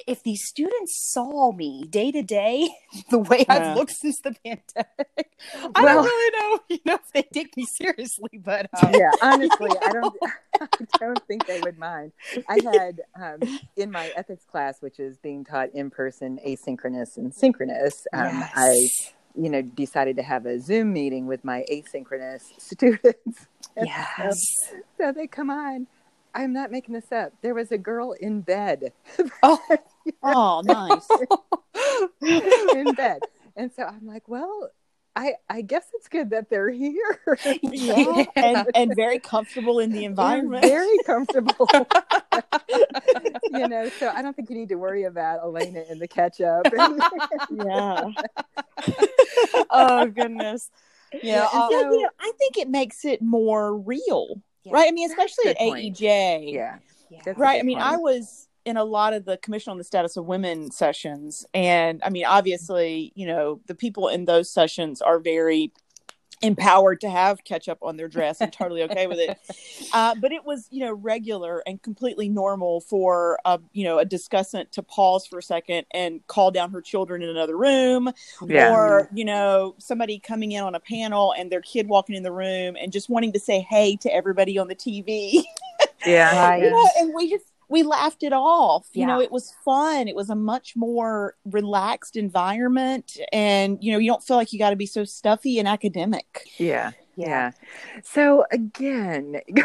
if 0.06 0.22
these 0.22 0.42
students 0.44 1.10
saw 1.12 1.52
me 1.52 1.84
day 1.88 2.10
to 2.10 2.22
day 2.22 2.68
the 3.10 3.18
way 3.18 3.44
Yeah. 3.48 3.70
I've 3.70 3.76
looked 3.76 3.92
since 3.92 4.20
the 4.20 4.34
pandemic. 4.44 5.32
I 5.74 5.82
don't 5.82 6.04
really 6.04 6.38
know, 6.38 6.60
you 6.68 6.78
know, 6.84 6.94
if 6.94 7.12
they 7.12 7.22
take 7.22 7.56
me 7.56 7.66
seriously, 7.78 8.40
but 8.44 8.68
um, 8.82 8.92
yeah, 8.94 9.10
honestly, 9.20 9.70
I 9.82 9.88
don't. 9.92 10.16
I 10.60 10.98
don't 11.00 11.26
think 11.26 11.46
they 11.46 11.60
would 11.60 11.78
mind. 11.78 12.12
I 12.48 12.58
had 12.62 13.00
um, 13.20 13.58
in 13.76 13.90
my 13.90 14.12
ethics 14.14 14.44
class, 14.44 14.80
which 14.80 15.00
is 15.00 15.18
being 15.18 15.44
taught 15.44 15.70
in 15.74 15.90
person, 15.90 16.38
asynchronous 16.46 17.16
and 17.16 17.34
synchronous. 17.34 18.06
Um, 18.12 18.44
I, 18.54 18.86
you 19.34 19.50
know, 19.50 19.62
decided 19.62 20.16
to 20.16 20.22
have 20.22 20.46
a 20.46 20.60
Zoom 20.60 20.92
meeting 20.92 21.26
with 21.26 21.44
my 21.44 21.64
asynchronous 21.70 22.42
students. 22.58 23.46
Yes. 23.76 24.38
So, 24.70 24.76
so 24.98 25.12
they 25.12 25.26
come 25.26 25.50
on. 25.50 25.86
I'm 26.34 26.52
not 26.52 26.70
making 26.70 26.94
this 26.94 27.12
up. 27.12 27.32
There 27.42 27.54
was 27.54 27.72
a 27.72 27.78
girl 27.78 28.12
in 28.12 28.40
bed, 28.40 28.92
Oh, 29.42 29.58
Oh, 30.22 30.62
nice. 30.64 31.06
in 32.74 32.94
bed, 32.94 33.20
and 33.56 33.72
so 33.72 33.84
I'm 33.84 34.06
like, 34.06 34.28
well. 34.28 34.70
I, 35.14 35.34
I 35.46 35.60
guess 35.60 35.84
it's 35.92 36.08
good 36.08 36.30
that 36.30 36.48
they're 36.48 36.70
here. 36.70 37.20
Yeah. 37.60 38.24
And, 38.34 38.66
and 38.74 38.96
very 38.96 39.18
comfortable 39.18 39.78
in 39.78 39.92
the 39.92 40.06
environment. 40.06 40.64
very 40.64 40.96
comfortable. 41.04 41.68
you 43.52 43.68
know, 43.68 43.90
so 43.98 44.08
I 44.08 44.22
don't 44.22 44.34
think 44.34 44.48
you 44.48 44.56
need 44.56 44.70
to 44.70 44.76
worry 44.76 45.04
about 45.04 45.40
Elena 45.40 45.84
in 45.90 45.98
the 45.98 46.08
ketchup. 46.08 46.66
yeah. 47.52 48.04
oh 49.68 50.06
goodness. 50.06 50.70
Yeah. 51.22 51.46
And 51.52 51.62
uh, 51.62 51.68
so, 51.68 51.92
you 51.92 52.02
know, 52.02 52.10
I 52.18 52.32
think 52.38 52.56
it 52.56 52.70
makes 52.70 53.04
it 53.04 53.20
more 53.20 53.76
real, 53.76 54.40
Yeah. 54.64 54.72
right? 54.74 54.88
I 54.88 54.92
mean, 54.92 55.10
especially 55.10 55.50
at 55.50 55.58
point. 55.58 55.96
AEJ, 55.98 56.52
yeah, 56.52 56.78
Yeah. 57.10 57.32
right? 57.36 57.58
I 57.58 57.62
mean, 57.62 57.78
point. 57.78 57.88
I 57.88 57.96
was 57.96 58.48
in 58.64 58.76
a 58.76 58.84
lot 58.84 59.12
of 59.12 59.24
the 59.24 59.36
Commission 59.38 59.72
on 59.72 59.78
the 59.78 59.84
Status 59.84 60.16
of 60.16 60.24
Women 60.26 60.70
sessions, 60.70 61.44
and 61.52 62.00
I 62.04 62.10
mean, 62.10 62.24
obviously, 62.24 63.12
you 63.16 63.26
know, 63.26 63.60
the 63.66 63.74
people 63.74 64.08
in 64.08 64.24
those 64.24 64.48
sessions 64.50 65.02
are 65.02 65.18
very 65.18 65.72
empowered 66.42 67.00
to 67.00 67.08
have 67.10 67.44
ketchup 67.44 67.78
on 67.82 67.96
their 67.96 68.08
dress 68.08 68.40
and 68.40 68.52
totally 68.52 68.82
okay 68.82 69.06
with 69.06 69.18
it. 69.18 69.38
Uh, 69.94 70.14
but 70.14 70.32
it 70.32 70.44
was, 70.44 70.68
you 70.70 70.80
know, 70.80 70.92
regular 70.92 71.62
and 71.66 71.82
completely 71.82 72.26
normal 72.28 72.80
for 72.80 73.38
a, 73.44 73.60
you 73.72 73.84
know, 73.84 73.98
a 73.98 74.06
discussant 74.06 74.70
to 74.70 74.82
pause 74.82 75.26
for 75.26 75.38
a 75.38 75.42
second 75.42 75.84
and 75.92 76.26
call 76.28 76.50
down 76.50 76.70
her 76.70 76.80
children 76.80 77.20
in 77.20 77.28
another 77.28 77.56
room 77.58 78.10
Yeah. 78.46 78.72
or 78.72 79.08
you 79.12 79.24
know 79.24 79.74
somebody 79.78 80.18
coming 80.18 80.52
in 80.52 80.62
on 80.62 80.74
a 80.74 80.80
panel 80.80 81.34
and 81.36 81.52
their 81.52 81.60
kid 81.60 81.88
walking 81.88 82.16
in 82.16 82.22
the 82.22 82.32
room 82.32 82.76
and 82.80 82.90
just 82.90 83.10
wanting 83.10 83.32
to 83.34 83.38
say 83.38 83.60
hey 83.60 83.96
to 83.96 84.14
everybody 84.14 84.56
on 84.58 84.66
the 84.68 84.74
tv 84.74 85.42
yeah, 86.06 86.48
Right. 86.48 86.62
you 86.62 86.70
know, 86.70 86.88
and 86.98 87.12
we 87.14 87.28
just 87.28 87.44
we 87.72 87.82
laughed 87.82 88.22
it 88.22 88.32
off 88.32 88.86
you 88.92 89.06
know 89.06 89.20
it 89.20 89.32
was 89.32 89.52
fun 89.64 90.06
it 90.06 90.14
was 90.14 90.30
a 90.30 90.34
much 90.34 90.76
more 90.76 91.34
relaxed 91.44 92.16
environment 92.16 93.16
and 93.32 93.78
you 93.82 93.90
know 93.92 93.98
you 93.98 94.10
don't 94.10 94.22
feel 94.22 94.36
like 94.36 94.52
you 94.52 94.58
got 94.58 94.70
to 94.70 94.76
be 94.76 94.86
so 94.86 95.04
stuffy 95.04 95.58
and 95.58 95.66
academic 95.66 96.46
yeah, 96.58 96.92
Yeah. 97.16 97.26
yeah. 97.28 97.50
So 98.04 98.44
again, 98.52 99.40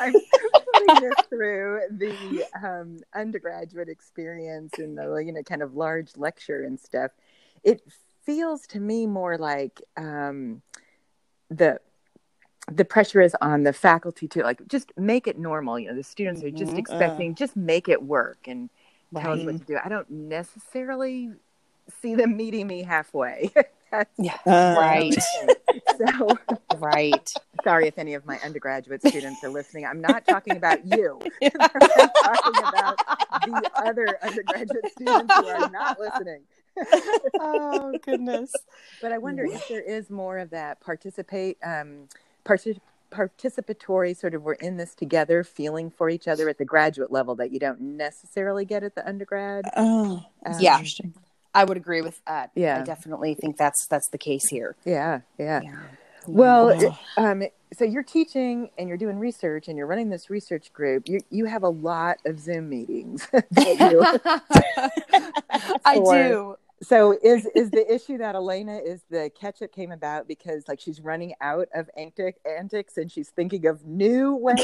I'm 0.00 0.14
putting 0.72 1.00
this 1.00 1.26
through 1.28 1.80
the 1.90 2.44
um, 2.62 2.98
undergraduate 3.14 3.88
experience 3.88 4.72
and 4.78 4.96
the 4.96 5.16
you 5.16 5.32
know 5.32 5.42
kind 5.42 5.62
of 5.62 5.74
large 5.74 6.16
lecture 6.16 6.62
and 6.62 6.78
stuff. 6.78 7.10
It 7.64 7.82
feels 8.24 8.66
to 8.68 8.80
me 8.80 9.06
more 9.06 9.38
like 9.38 9.80
um, 9.96 10.62
the 11.50 11.80
the 12.70 12.84
pressure 12.84 13.20
is 13.20 13.36
on 13.40 13.62
the 13.62 13.72
faculty 13.72 14.28
to 14.28 14.42
like 14.42 14.66
just 14.68 14.92
make 14.96 15.26
it 15.26 15.38
normal. 15.38 15.78
You 15.78 15.88
know, 15.90 15.96
the 15.96 16.02
students 16.02 16.42
are 16.42 16.50
just 16.50 16.72
Mhm. 16.72 16.78
expecting 16.78 17.34
just 17.34 17.56
make 17.56 17.88
it 17.88 18.02
work 18.02 18.38
and 18.46 18.70
tell 19.18 19.32
us 19.32 19.44
what 19.44 19.56
to 19.58 19.64
do. 19.64 19.78
I 19.82 19.88
don't 19.88 20.10
necessarily 20.10 21.30
see 22.02 22.14
them 22.14 22.36
meeting 22.36 22.66
me 22.66 22.82
halfway. 22.82 23.52
That's 23.90 24.10
Yeah. 24.18 24.38
Uh, 24.46 24.74
Right. 24.76 25.14
so 25.98 26.38
Right. 26.70 27.38
sorry 27.64 27.86
if 27.86 27.98
any 27.98 28.14
of 28.14 28.26
my 28.26 28.38
undergraduate 28.40 29.02
students 29.02 29.42
are 29.44 29.50
listening. 29.50 29.86
I'm 29.86 30.00
not 30.00 30.26
talking 30.26 30.56
about 30.56 30.86
you. 30.86 31.26
I'm 31.42 32.10
talking 32.22 32.60
about 32.62 32.98
the 33.44 33.68
other 33.76 34.18
undergraduate 34.22 34.90
students 34.90 35.36
who 35.36 35.46
are 35.46 35.70
not 35.70 35.98
listening. 36.00 36.42
oh 37.38 37.96
goodness. 38.04 38.64
But 39.00 39.12
I 39.12 39.18
wonder 39.18 39.44
if 39.44 39.66
there 39.68 39.80
is 39.80 40.10
more 40.10 40.38
of 40.38 40.50
that 40.50 40.80
participate, 40.80 41.58
um, 41.64 42.08
partic- 42.46 42.80
participatory 43.10 44.16
sort 44.16 44.34
of 44.34 44.42
we're 44.42 44.54
in 44.54 44.76
this 44.76 44.94
together 44.94 45.44
feeling 45.44 45.90
for 45.90 46.08
each 46.10 46.26
other 46.28 46.48
at 46.48 46.58
the 46.58 46.64
graduate 46.64 47.10
level 47.12 47.34
that 47.36 47.50
you 47.52 47.58
don't 47.58 47.80
necessarily 47.80 48.64
get 48.64 48.82
at 48.82 48.94
the 48.94 49.06
undergrad. 49.08 49.64
oh 49.76 50.24
Um, 50.44 50.54
Yeah. 50.58 50.74
interesting 50.78 51.14
I 51.54 51.64
would 51.64 51.78
agree 51.78 52.02
with 52.02 52.20
that. 52.26 52.50
Yeah. 52.54 52.80
I 52.80 52.82
definitely 52.82 53.32
think 53.34 53.56
that's 53.56 53.86
that's 53.88 54.10
the 54.10 54.18
case 54.18 54.46
here. 54.50 54.76
Yeah. 54.84 55.20
Yeah. 55.38 55.62
Yeah. 55.64 55.78
Well, 56.26 56.76
Wow. 56.76 56.98
um, 57.16 57.42
so 57.72 57.84
you're 57.86 58.02
teaching 58.02 58.68
and 58.76 58.88
you're 58.90 58.98
doing 58.98 59.18
research 59.18 59.66
and 59.68 59.78
you're 59.78 59.86
running 59.86 60.10
this 60.10 60.28
research 60.28 60.70
group. 60.74 61.08
You 61.08 61.20
you 61.30 61.46
have 61.46 61.62
a 61.62 61.70
lot 61.70 62.18
of 62.26 62.38
Zoom 62.40 62.68
meetings. 62.68 63.26
that 63.32 63.90
you- 63.90 65.80
I 65.84 65.94
do. 66.28 66.56
So 66.82 67.16
is 67.22 67.46
is 67.54 67.70
the 67.70 67.92
issue 67.92 68.18
that 68.18 68.34
Elena 68.34 68.76
is 68.76 69.02
the 69.10 69.30
ketchup 69.38 69.72
came 69.72 69.92
about 69.92 70.28
because 70.28 70.68
like 70.68 70.78
she's 70.80 71.00
running 71.00 71.34
out 71.40 71.68
of 71.74 71.88
antic 71.96 72.36
antics 72.46 72.98
and 72.98 73.10
she's 73.10 73.30
thinking 73.30 73.66
of 73.66 73.84
new 73.84 74.34
ways. 74.40 74.58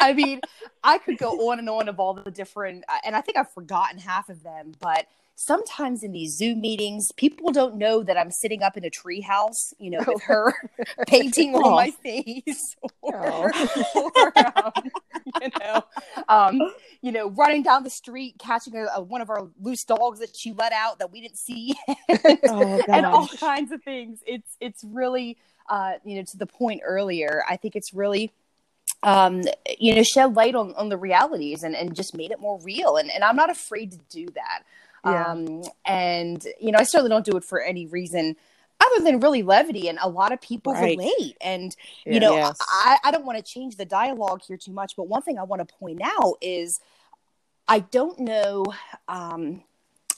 I 0.00 0.12
mean, 0.14 0.40
I 0.82 0.98
could 0.98 1.18
go 1.18 1.50
on 1.50 1.58
and 1.58 1.68
on 1.68 1.88
of 1.88 2.00
all 2.00 2.14
the 2.14 2.30
different, 2.30 2.84
uh, 2.88 2.98
and 3.04 3.14
I 3.14 3.20
think 3.20 3.36
I've 3.36 3.50
forgotten 3.50 3.98
half 3.98 4.28
of 4.28 4.42
them, 4.42 4.72
but 4.80 5.06
sometimes 5.40 6.02
in 6.02 6.10
these 6.10 6.36
Zoom 6.36 6.60
meetings, 6.60 7.12
people 7.12 7.52
don't 7.52 7.76
know 7.76 8.02
that 8.02 8.18
I'm 8.18 8.32
sitting 8.32 8.64
up 8.64 8.76
in 8.76 8.84
a 8.84 8.90
treehouse, 8.90 9.72
you 9.78 9.88
know, 9.88 10.00
with 10.04 10.20
her 10.26 10.52
painting 11.06 11.54
on 11.54 11.76
my 11.76 11.92
face, 11.92 12.74
or, 13.00 13.52
or, 13.94 14.32
um, 14.36 14.72
you 15.40 15.48
know, 15.60 15.84
um, 16.28 16.60
you 17.02 17.12
know, 17.12 17.30
running 17.30 17.62
down 17.62 17.84
the 17.84 17.90
street, 17.90 18.34
catching 18.40 18.74
a, 18.74 18.86
a, 18.96 19.00
one 19.00 19.20
of 19.20 19.30
our 19.30 19.48
loose 19.62 19.84
dogs 19.84 20.18
that 20.18 20.36
she 20.36 20.52
let 20.52 20.72
out 20.72 20.98
that 20.98 21.12
we 21.12 21.20
didn't 21.20 21.38
see, 21.38 21.76
oh 22.48 22.82
and 22.88 23.06
all 23.06 23.28
kinds 23.28 23.70
of 23.70 23.80
things. 23.84 24.18
It's 24.26 24.56
it's 24.60 24.82
really, 24.82 25.38
uh, 25.70 25.92
you 26.04 26.16
know, 26.16 26.24
to 26.24 26.36
the 26.36 26.46
point 26.46 26.80
earlier. 26.84 27.44
I 27.48 27.56
think 27.56 27.76
it's 27.76 27.94
really 27.94 28.32
um 29.04 29.42
you 29.78 29.94
know 29.94 30.02
shed 30.02 30.34
light 30.34 30.56
on 30.56 30.74
on 30.74 30.88
the 30.88 30.96
realities 30.96 31.62
and 31.62 31.76
and 31.76 31.94
just 31.94 32.16
made 32.16 32.32
it 32.32 32.40
more 32.40 32.58
real 32.62 32.96
and 32.96 33.12
and 33.12 33.22
i'm 33.22 33.36
not 33.36 33.48
afraid 33.48 33.92
to 33.92 33.98
do 34.10 34.26
that 34.34 34.64
Yeah. 35.04 35.24
um 35.32 35.62
and 35.84 36.44
you 36.60 36.72
know 36.72 36.78
i 36.78 36.82
certainly 36.84 37.10
don't 37.10 37.24
do 37.24 37.36
it 37.36 37.44
for 37.44 37.60
any 37.60 37.86
reason 37.86 38.36
other 38.80 39.04
than 39.04 39.20
really 39.20 39.42
levity 39.42 39.88
and 39.88 39.98
a 40.00 40.08
lot 40.08 40.32
of 40.32 40.40
people 40.40 40.72
Right. 40.72 40.96
relate 40.98 41.36
and 41.40 41.74
Yeah. 42.04 42.14
you 42.14 42.20
know 42.20 42.34
Yes. 42.36 42.58
I, 42.60 42.98
I 43.04 43.10
don't 43.10 43.24
want 43.24 43.38
to 43.38 43.44
change 43.44 43.76
the 43.76 43.84
dialogue 43.84 44.40
here 44.46 44.56
too 44.56 44.72
much 44.72 44.94
but 44.96 45.08
one 45.08 45.22
thing 45.22 45.38
i 45.38 45.42
want 45.44 45.66
to 45.66 45.74
point 45.74 46.00
out 46.02 46.34
is 46.40 46.80
i 47.68 47.80
don't 47.80 48.18
know 48.20 48.64
um, 49.08 49.62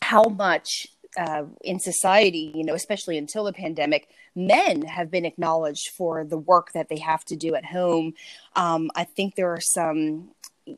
how 0.02 0.24
much 0.24 0.86
uh, 1.18 1.42
in 1.62 1.78
society 1.80 2.52
you 2.54 2.64
know 2.64 2.74
especially 2.74 3.18
until 3.18 3.44
the 3.44 3.52
pandemic 3.52 4.08
men 4.36 4.82
have 4.82 5.10
been 5.10 5.24
acknowledged 5.24 5.88
for 5.90 6.24
the 6.24 6.38
work 6.38 6.72
that 6.72 6.88
they 6.88 6.98
have 6.98 7.24
to 7.24 7.34
do 7.36 7.54
at 7.54 7.64
home 7.64 8.14
um, 8.56 8.90
i 8.94 9.04
think 9.04 9.34
there 9.34 9.50
are 9.52 9.60
some 9.60 10.30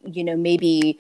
you 0.05 0.25
know 0.25 0.37
maybe 0.37 0.99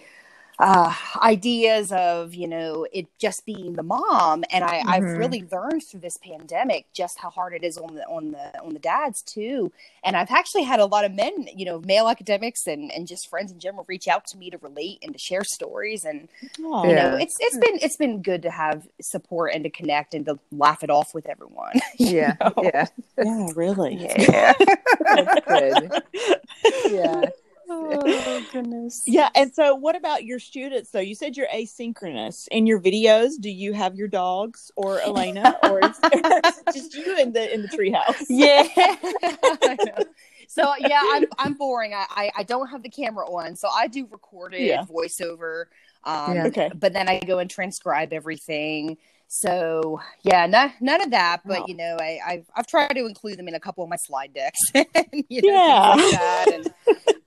uh, 0.64 0.94
ideas 1.20 1.90
of 1.90 2.34
you 2.36 2.46
know 2.46 2.86
it 2.92 3.06
just 3.18 3.44
being 3.44 3.72
the 3.74 3.82
mom 3.82 4.44
and 4.52 4.62
I, 4.62 4.80
i've 4.86 5.02
Mhm. 5.02 5.18
really 5.18 5.44
learned 5.50 5.82
through 5.90 5.98
this 6.00 6.16
pandemic 6.18 6.86
just 6.94 7.18
how 7.18 7.30
hard 7.30 7.52
it 7.52 7.64
is 7.64 7.76
on 7.76 7.96
the 7.96 8.04
on 8.06 8.30
the 8.30 8.60
on 8.62 8.72
the 8.72 8.78
dads 8.78 9.22
too 9.22 9.72
and 10.04 10.16
i've 10.16 10.30
actually 10.30 10.62
had 10.62 10.78
a 10.78 10.86
lot 10.86 11.04
of 11.04 11.10
men 11.12 11.48
you 11.56 11.64
know 11.64 11.80
male 11.80 12.08
academics 12.08 12.68
and 12.68 12.92
and 12.92 13.08
just 13.08 13.28
friends 13.28 13.50
in 13.50 13.58
general 13.58 13.84
reach 13.88 14.06
out 14.06 14.24
to 14.26 14.38
me 14.38 14.50
to 14.50 14.58
relate 14.58 14.98
and 15.02 15.12
to 15.12 15.18
share 15.18 15.42
stories 15.42 16.04
and 16.04 16.28
Aw. 16.64 16.84
you 16.84 16.90
Yeah. 16.94 17.10
know 17.10 17.16
it's 17.16 17.34
it's 17.40 17.58
been 17.58 17.78
it's 17.82 17.96
been 17.96 18.22
good 18.22 18.42
to 18.42 18.50
have 18.50 18.86
support 19.00 19.52
and 19.54 19.64
to 19.64 19.70
connect 19.70 20.14
and 20.14 20.24
to 20.26 20.38
laugh 20.52 20.84
it 20.84 20.90
off 20.90 21.12
with 21.12 21.28
everyone 21.28 21.72
Yeah, 21.98 22.36
know? 22.40 22.52
yeah, 22.62 22.86
yeah, 23.18 23.46
really. 23.56 23.96
yeah 23.96 24.52
that's 25.14 25.40
good. 25.48 25.90
Yeah, 26.88 27.30
oh 27.72 28.42
goodness 28.52 29.02
Yeah, 29.06 29.28
and 29.34 29.54
so 29.54 29.74
what 29.74 29.96
about 29.96 30.24
your 30.24 30.38
students 30.38 30.90
though? 30.90 31.00
You 31.00 31.14
said 31.14 31.36
you're 31.36 31.48
asynchronous. 31.48 32.46
In 32.50 32.66
your 32.66 32.80
videos, 32.80 33.32
do 33.40 33.50
you 33.50 33.72
have 33.72 33.94
your 33.94 34.08
dogs 34.08 34.70
or 34.76 35.00
Elena 35.00 35.54
or 35.62 35.80
is, 35.80 35.98
it 36.12 36.64
just 36.72 36.94
you 36.94 37.16
in 37.18 37.32
the 37.32 37.52
in 37.52 37.62
the 37.62 37.68
treehouse? 37.68 38.26
yeah 38.28 38.62
so 40.48 40.72
yeah 40.78 41.00
i'm 41.12 41.24
i'm 41.38 41.54
boring 41.54 41.94
I, 41.94 42.04
I 42.10 42.30
i 42.38 42.42
don't 42.42 42.68
have 42.68 42.82
the 42.82 42.88
camera 42.88 43.26
on 43.26 43.56
so 43.56 43.68
i 43.68 43.86
do 43.86 44.06
recorded 44.10 44.60
Yeah. 44.60 44.84
voiceover 44.84 45.64
um 46.04 46.34
Yeah. 46.36 46.46
Okay. 46.46 46.70
but 46.74 46.92
then 46.92 47.08
i 47.08 47.20
go 47.20 47.38
and 47.38 47.48
transcribe 47.50 48.12
everything 48.12 48.98
so 49.34 49.98
yeah 50.24 50.44
none, 50.44 50.70
none 50.80 51.00
of 51.00 51.10
that 51.10 51.40
but 51.46 51.60
Oh. 51.62 51.64
you 51.66 51.74
know 51.74 51.96
I, 51.98 52.18
I've, 52.26 52.46
I've 52.54 52.66
tried 52.66 52.92
to 52.92 53.06
include 53.06 53.38
them 53.38 53.48
in 53.48 53.54
a 53.54 53.60
couple 53.60 53.82
of 53.82 53.88
my 53.88 53.96
slide 53.96 54.34
decks 54.34 54.58
and, 54.74 54.86
you 55.30 55.40
know, 55.40 55.48
Yeah. 55.48 55.94
like 55.96 56.10
that. 56.10 56.46
and 56.52 56.72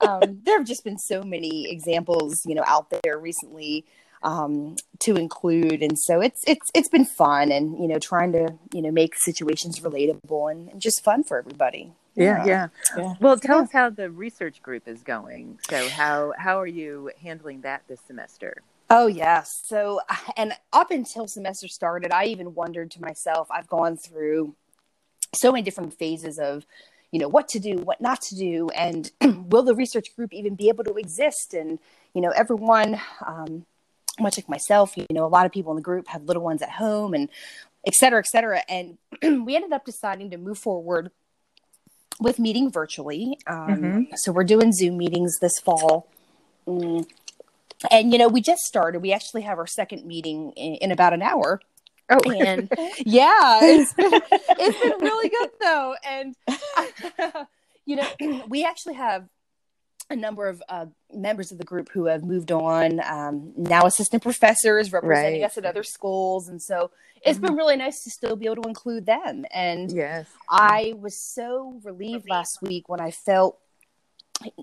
um, 0.08 0.40
there 0.44 0.58
have 0.58 0.66
just 0.66 0.84
been 0.84 0.98
so 0.98 1.24
many 1.24 1.68
examples 1.68 2.46
you 2.46 2.54
know 2.54 2.62
out 2.64 2.90
there 3.02 3.18
recently 3.18 3.84
um, 4.22 4.76
to 5.00 5.16
include 5.16 5.82
and 5.82 5.98
so 5.98 6.20
it's 6.20 6.42
it's 6.46 6.70
it's 6.74 6.88
been 6.88 7.04
fun 7.04 7.50
and 7.50 7.76
you 7.80 7.88
know 7.88 7.98
trying 7.98 8.30
to 8.32 8.54
you 8.72 8.82
know 8.82 8.92
make 8.92 9.14
situations 9.16 9.80
relatable 9.80 10.50
and, 10.50 10.68
and 10.70 10.80
just 10.80 11.02
fun 11.02 11.24
for 11.24 11.38
everybody 11.38 11.92
yeah, 12.18 12.46
yeah. 12.46 12.68
Yeah. 12.96 13.12
Well, 13.20 13.36
tell 13.38 13.58
us 13.58 13.70
how 13.72 13.90
the 13.90 14.10
research 14.10 14.62
group 14.62 14.88
is 14.88 15.02
going. 15.02 15.58
So, 15.68 15.86
how 15.90 16.32
how 16.38 16.58
are 16.58 16.66
you 16.66 17.10
handling 17.22 17.60
that 17.60 17.82
this 17.88 18.00
semester? 18.06 18.62
Oh 18.88 19.06
yes. 19.06 19.50
So 19.64 20.00
and 20.36 20.52
up 20.72 20.90
until 20.90 21.26
semester 21.26 21.68
started, 21.68 22.12
I 22.12 22.26
even 22.26 22.54
wondered 22.54 22.90
to 22.92 23.00
myself, 23.00 23.48
I've 23.50 23.68
gone 23.68 23.96
through 23.96 24.54
so 25.34 25.52
many 25.52 25.62
different 25.62 25.94
phases 25.98 26.38
of, 26.38 26.66
you 27.10 27.18
know, 27.18 27.28
what 27.28 27.48
to 27.48 27.58
do, 27.58 27.76
what 27.76 28.00
not 28.00 28.20
to 28.22 28.36
do, 28.36 28.68
and 28.70 29.10
will 29.48 29.62
the 29.62 29.74
research 29.74 30.14
group 30.16 30.32
even 30.32 30.54
be 30.54 30.68
able 30.68 30.84
to 30.84 30.94
exist? 30.94 31.54
And, 31.54 31.78
you 32.14 32.20
know, 32.20 32.30
everyone, 32.30 33.00
um, 33.24 33.66
much 34.18 34.38
like 34.38 34.48
myself, 34.48 34.96
you 34.96 35.06
know, 35.10 35.24
a 35.24 35.28
lot 35.28 35.46
of 35.46 35.52
people 35.52 35.72
in 35.72 35.76
the 35.76 35.82
group 35.82 36.08
have 36.08 36.24
little 36.24 36.42
ones 36.42 36.62
at 36.62 36.70
home 36.70 37.12
and 37.12 37.28
et 37.86 37.94
cetera, 37.94 38.18
et 38.18 38.26
cetera. 38.26 38.62
And 38.68 38.98
we 39.22 39.56
ended 39.56 39.72
up 39.72 39.84
deciding 39.84 40.30
to 40.30 40.38
move 40.38 40.58
forward 40.58 41.10
with 42.18 42.38
meeting 42.38 42.70
virtually. 42.70 43.38
Um, 43.46 43.68
So 44.16 44.32
we're 44.32 44.44
doing 44.44 44.72
Zoom 44.72 44.96
meetings 44.96 45.38
this 45.40 45.58
fall. 45.58 46.08
Mm. 46.66 47.06
And, 47.90 48.12
you 48.12 48.18
know, 48.18 48.28
we 48.28 48.40
just 48.40 48.62
started. 48.62 49.00
We 49.00 49.12
actually 49.12 49.42
have 49.42 49.58
our 49.58 49.66
second 49.66 50.04
meeting 50.06 50.52
in, 50.56 50.74
in 50.76 50.92
about 50.92 51.12
an 51.12 51.22
hour. 51.22 51.60
Oh, 52.08 52.30
And 52.30 52.70
yeah, 52.98 53.58
it's 53.62 53.92
been, 53.94 54.12
it's 54.32 54.80
been 54.80 55.00
really 55.00 55.28
good 55.28 55.50
though. 55.60 55.94
And, 56.08 56.36
you 57.84 57.96
know, 57.96 58.44
we 58.48 58.64
actually 58.64 58.94
have 58.94 59.28
a 60.08 60.14
number 60.16 60.46
of 60.46 60.62
uh, 60.68 60.86
members 61.12 61.50
of 61.50 61.58
the 61.58 61.64
group 61.64 61.88
who 61.92 62.04
have 62.06 62.22
moved 62.22 62.52
on, 62.52 63.00
um, 63.04 63.52
now 63.56 63.86
assistant 63.86 64.22
professors 64.22 64.92
representing 64.92 65.40
Right. 65.40 65.50
us 65.50 65.58
at 65.58 65.64
other 65.64 65.82
schools. 65.82 66.48
And 66.48 66.62
so 66.62 66.92
it's 67.22 67.40
been 67.40 67.56
really 67.56 67.74
nice 67.76 68.04
to 68.04 68.10
still 68.10 68.36
be 68.36 68.46
able 68.46 68.62
to 68.62 68.68
include 68.68 69.04
them. 69.06 69.44
And 69.52 69.90
yes. 69.90 70.28
I 70.48 70.94
was 70.96 71.20
so 71.20 71.80
relieved 71.82 72.28
last 72.30 72.58
week 72.62 72.88
when 72.88 73.00
I 73.00 73.10
felt 73.10 73.58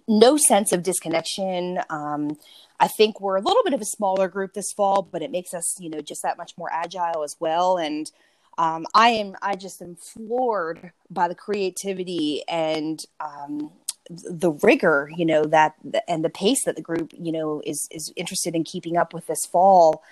no 0.07 0.37
sense 0.37 0.71
of 0.71 0.83
disconnection. 0.83 1.79
Um, 1.89 2.37
I 2.79 2.87
think 2.87 3.21
we're 3.21 3.37
a 3.37 3.41
little 3.41 3.63
bit 3.63 3.73
of 3.73 3.81
a 3.81 3.85
smaller 3.85 4.27
group 4.27 4.53
this 4.53 4.73
fall, 4.73 5.07
but 5.09 5.21
it 5.21 5.31
makes 5.31 5.53
us, 5.53 5.79
you 5.79 5.89
know, 5.89 6.01
just 6.01 6.21
that 6.23 6.37
much 6.37 6.53
more 6.57 6.69
agile 6.71 7.23
as 7.23 7.35
well. 7.39 7.77
And 7.77 8.11
um, 8.57 8.85
I 8.93 9.09
am, 9.09 9.35
I 9.41 9.55
just 9.55 9.81
am 9.81 9.95
floored 9.95 10.91
by 11.09 11.27
the 11.27 11.35
creativity 11.35 12.43
and 12.47 13.03
um, 13.19 13.71
the 14.09 14.51
rigor, 14.61 15.09
you 15.15 15.25
know, 15.25 15.45
that 15.45 15.75
and 16.07 16.23
the 16.23 16.29
pace 16.29 16.65
that 16.65 16.75
the 16.75 16.81
group, 16.81 17.13
you 17.17 17.31
know, 17.31 17.61
is 17.65 17.87
is 17.89 18.11
interested 18.15 18.53
in 18.55 18.63
keeping 18.63 18.97
up 18.97 19.13
with 19.13 19.27
this 19.27 19.45
fall. 19.45 20.03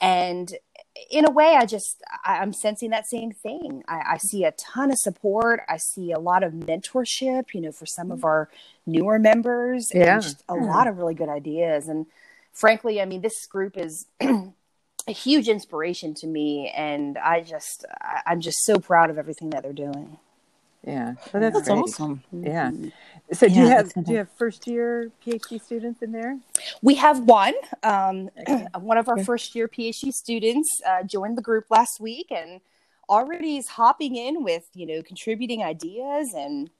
And 0.00 0.52
in 1.10 1.26
a 1.26 1.30
way, 1.30 1.56
I 1.56 1.66
just 1.66 2.02
I, 2.24 2.38
I'm 2.38 2.52
sensing 2.52 2.90
that 2.90 3.06
same 3.06 3.32
thing. 3.32 3.84
I, 3.88 4.14
I 4.14 4.16
see 4.18 4.44
a 4.44 4.52
ton 4.52 4.90
of 4.90 4.98
support. 4.98 5.60
I 5.68 5.76
see 5.76 6.12
a 6.12 6.18
lot 6.18 6.42
of 6.42 6.52
mentorship, 6.52 7.54
you 7.54 7.60
know, 7.60 7.72
for 7.72 7.86
some 7.86 8.10
of 8.10 8.20
mm. 8.20 8.24
our 8.24 8.50
newer 8.86 9.18
members, 9.18 9.90
Yeah. 9.94 10.14
and 10.14 10.22
just 10.22 10.42
a 10.48 10.54
lot 10.54 10.86
of 10.86 10.98
really 10.98 11.14
good 11.14 11.28
ideas. 11.28 11.88
And 11.88 12.06
frankly, 12.52 13.00
I 13.00 13.04
mean, 13.04 13.20
this 13.20 13.46
group 13.46 13.76
is 13.76 14.06
a 14.20 15.12
huge 15.12 15.48
inspiration 15.48 16.14
to 16.14 16.26
me, 16.26 16.72
and 16.76 17.18
I 17.18 17.40
just 17.40 17.84
I, 18.00 18.22
I'm 18.26 18.40
just 18.40 18.64
so 18.64 18.78
proud 18.78 19.10
of 19.10 19.18
everything 19.18 19.50
that 19.50 19.62
they're 19.62 19.72
doing. 19.72 20.18
Yeah. 20.88 21.14
Well, 21.32 21.42
that's, 21.42 21.54
That's 21.66 21.68
awesome. 21.68 22.22
Yeah. 22.32 22.70
So, 23.32 23.46
do 23.46 23.54
you 23.54 23.66
have 23.66 23.92
do 23.92 24.12
you 24.12 24.18
have 24.18 24.30
first 24.38 24.66
year 24.66 25.10
PhD 25.24 25.60
students 25.60 26.00
in 26.00 26.12
there? 26.12 26.38
We 26.80 26.94
have 26.94 27.20
one. 27.20 27.54
Um, 27.82 28.30
Okay. 28.40 28.66
one 28.80 28.96
of 28.96 29.08
our 29.08 29.22
first 29.22 29.54
year 29.54 29.68
PhD 29.68 30.12
students 30.14 30.80
uh, 30.86 31.02
joined 31.02 31.36
the 31.36 31.42
group 31.42 31.66
last 31.68 32.00
week 32.00 32.28
and 32.30 32.62
already 33.08 33.58
is 33.58 33.68
hopping 33.68 34.16
in 34.16 34.42
with 34.42 34.68
you 34.72 34.86
know 34.86 35.02
contributing 35.02 35.62
ideas 35.62 36.32
and 36.34 36.70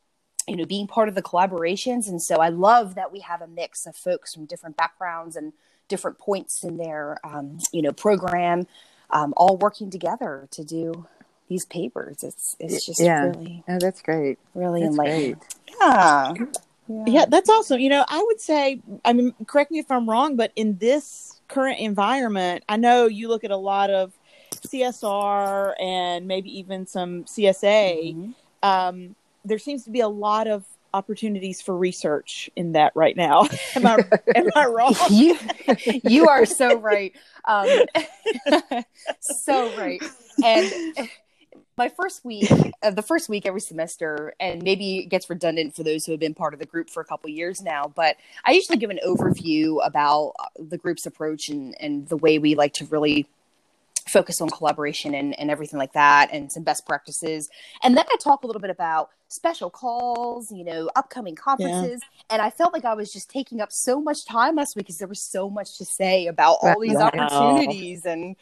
you 0.47 0.57
know 0.57 0.65
being 0.65 0.87
part 0.87 1.11
of 1.11 1.15
the 1.15 1.23
collaborations. 1.23 2.09
And 2.09 2.23
so 2.23 2.37
I 2.37 2.49
love 2.49 2.95
that 2.95 3.13
we 3.13 3.21
have 3.21 3.43
a 3.43 3.47
mix 3.47 3.85
of 3.87 3.95
folks 3.95 4.35
from 4.35 4.47
different 4.47 4.77
backgrounds 4.79 5.37
and 5.37 5.53
different 5.89 6.19
points 6.19 6.65
in 6.65 6.79
their 6.79 7.19
um, 7.25 7.59
you 7.73 7.83
know 7.83 7.93
program, 7.93 8.67
um, 9.11 9.35
all 9.37 9.59
working 9.59 9.91
together 9.91 10.49
to 10.53 10.65
do 10.65 11.07
these 11.49 11.65
papers. 11.67 12.23
It's 12.23 12.57
it's 12.61 12.85
just 12.87 13.01
Yeah. 13.01 13.23
really 13.25 13.65
Oh, 13.69 13.79
that's 13.79 14.03
great. 14.03 14.39
really 14.55 14.83
That's 14.83 14.93
enlightening. 14.93 15.41
Yeah. 15.81 16.35
Yeah, 17.07 17.25
that's 17.29 17.49
awesome. 17.49 17.81
You 17.81 17.91
know, 17.91 18.05
I 18.09 18.23
would 18.27 18.41
say, 18.41 18.81
I 19.05 19.13
mean, 19.13 19.35
correct 19.47 19.71
me 19.71 19.79
if 19.79 19.91
I'm 19.91 20.09
wrong, 20.09 20.37
but 20.37 20.53
in 20.57 20.79
this 20.79 21.41
current 21.49 21.79
environment, 21.81 22.65
I 22.69 22.77
know 22.77 23.07
you 23.07 23.29
look 23.29 23.45
at 23.45 23.51
a 23.51 23.57
lot 23.57 23.91
of 23.91 24.13
CSR 24.67 25.75
and 25.81 26.27
maybe 26.27 26.59
even 26.59 26.87
some 26.87 27.25
CSA. 27.25 28.15
Mhm. 28.15 28.35
Um, 28.63 29.15
there 29.45 29.59
seems 29.59 29.85
to 29.85 29.91
be 29.91 30.01
a 30.01 30.09
lot 30.09 30.49
of 30.49 30.65
opportunities 30.95 31.61
for 31.61 31.77
research 31.77 32.51
in 32.57 32.73
that 32.73 32.93
right 32.95 33.17
now. 33.17 33.47
am 33.77 33.87
I 33.87 33.99
am 34.35 34.47
I 34.55 34.67
wrong? 34.69 34.95
you 35.11 35.39
you 36.03 36.29
are 36.29 36.47
so 36.47 36.75
right 36.77 37.13
um 37.47 37.69
so 39.21 39.71
right 39.77 40.03
and 40.43 40.73
my 41.79 41.89
first 41.89 42.25
week 42.25 42.51
of 42.51 42.73
uh, 42.83 42.91
the 42.91 43.03
first 43.03 43.29
week 43.29 43.47
every 43.47 43.61
semester 43.61 44.35
and 44.41 44.63
maybe 44.63 44.99
it 44.99 45.07
gets 45.07 45.31
redundant 45.31 45.75
for 45.75 45.85
those 45.85 46.05
who 46.05 46.13
have 46.13 46.21
been 46.21 46.35
part 46.35 46.53
of 46.53 46.61
the 46.61 46.67
group 46.67 46.91
for 46.91 47.01
a 47.01 47.05
couple 47.05 47.31
years 47.31 47.63
now 47.63 47.91
but 47.95 48.17
i 48.45 48.51
usually 48.51 48.77
give 48.77 48.91
an 48.91 49.01
overview 49.07 49.79
about 49.87 50.33
uh, 50.41 50.47
the 50.59 50.77
group's 50.77 51.07
approach 51.07 51.49
and 51.49 51.75
and 51.81 52.09
the 52.09 52.17
way 52.17 52.39
we 52.39 52.55
like 52.55 52.73
to 52.75 52.85
really 52.87 53.27
focus 54.09 54.41
on 54.41 54.49
collaboration 54.49 55.15
and, 55.15 55.39
and 55.39 55.51
everything 55.51 55.79
like 55.79 55.93
that 55.93 56.31
and 56.33 56.51
some 56.51 56.63
best 56.63 56.87
practices. 56.87 57.49
And 57.83 57.97
then 57.97 58.07
i 58.11 58.17
talk 58.17 58.43
a 58.43 58.47
little 58.47 58.61
bit 58.61 58.71
about 58.71 59.11
special 59.29 59.69
calls 59.69 60.51
you 60.51 60.65
know 60.65 60.89
upcoming 60.97 61.35
conferences 61.35 62.01
and 62.31 62.41
i 62.41 62.49
felt 62.49 62.73
like 62.73 62.87
i 62.87 62.95
was 62.95 63.13
just 63.13 63.29
taking 63.29 63.61
up 63.61 63.71
so 63.71 64.01
much 64.01 64.25
time 64.25 64.57
last 64.57 64.75
week 64.75 64.87
because 64.87 64.97
there 64.99 65.07
was 65.07 65.21
so 65.21 65.51
much 65.51 65.77
to 65.77 65.85
say 65.85 66.27
about 66.29 66.57
all 66.63 66.81
these 66.81 66.95
Wow. 66.95 67.09
opportunities 67.09 68.07
and 68.07 68.37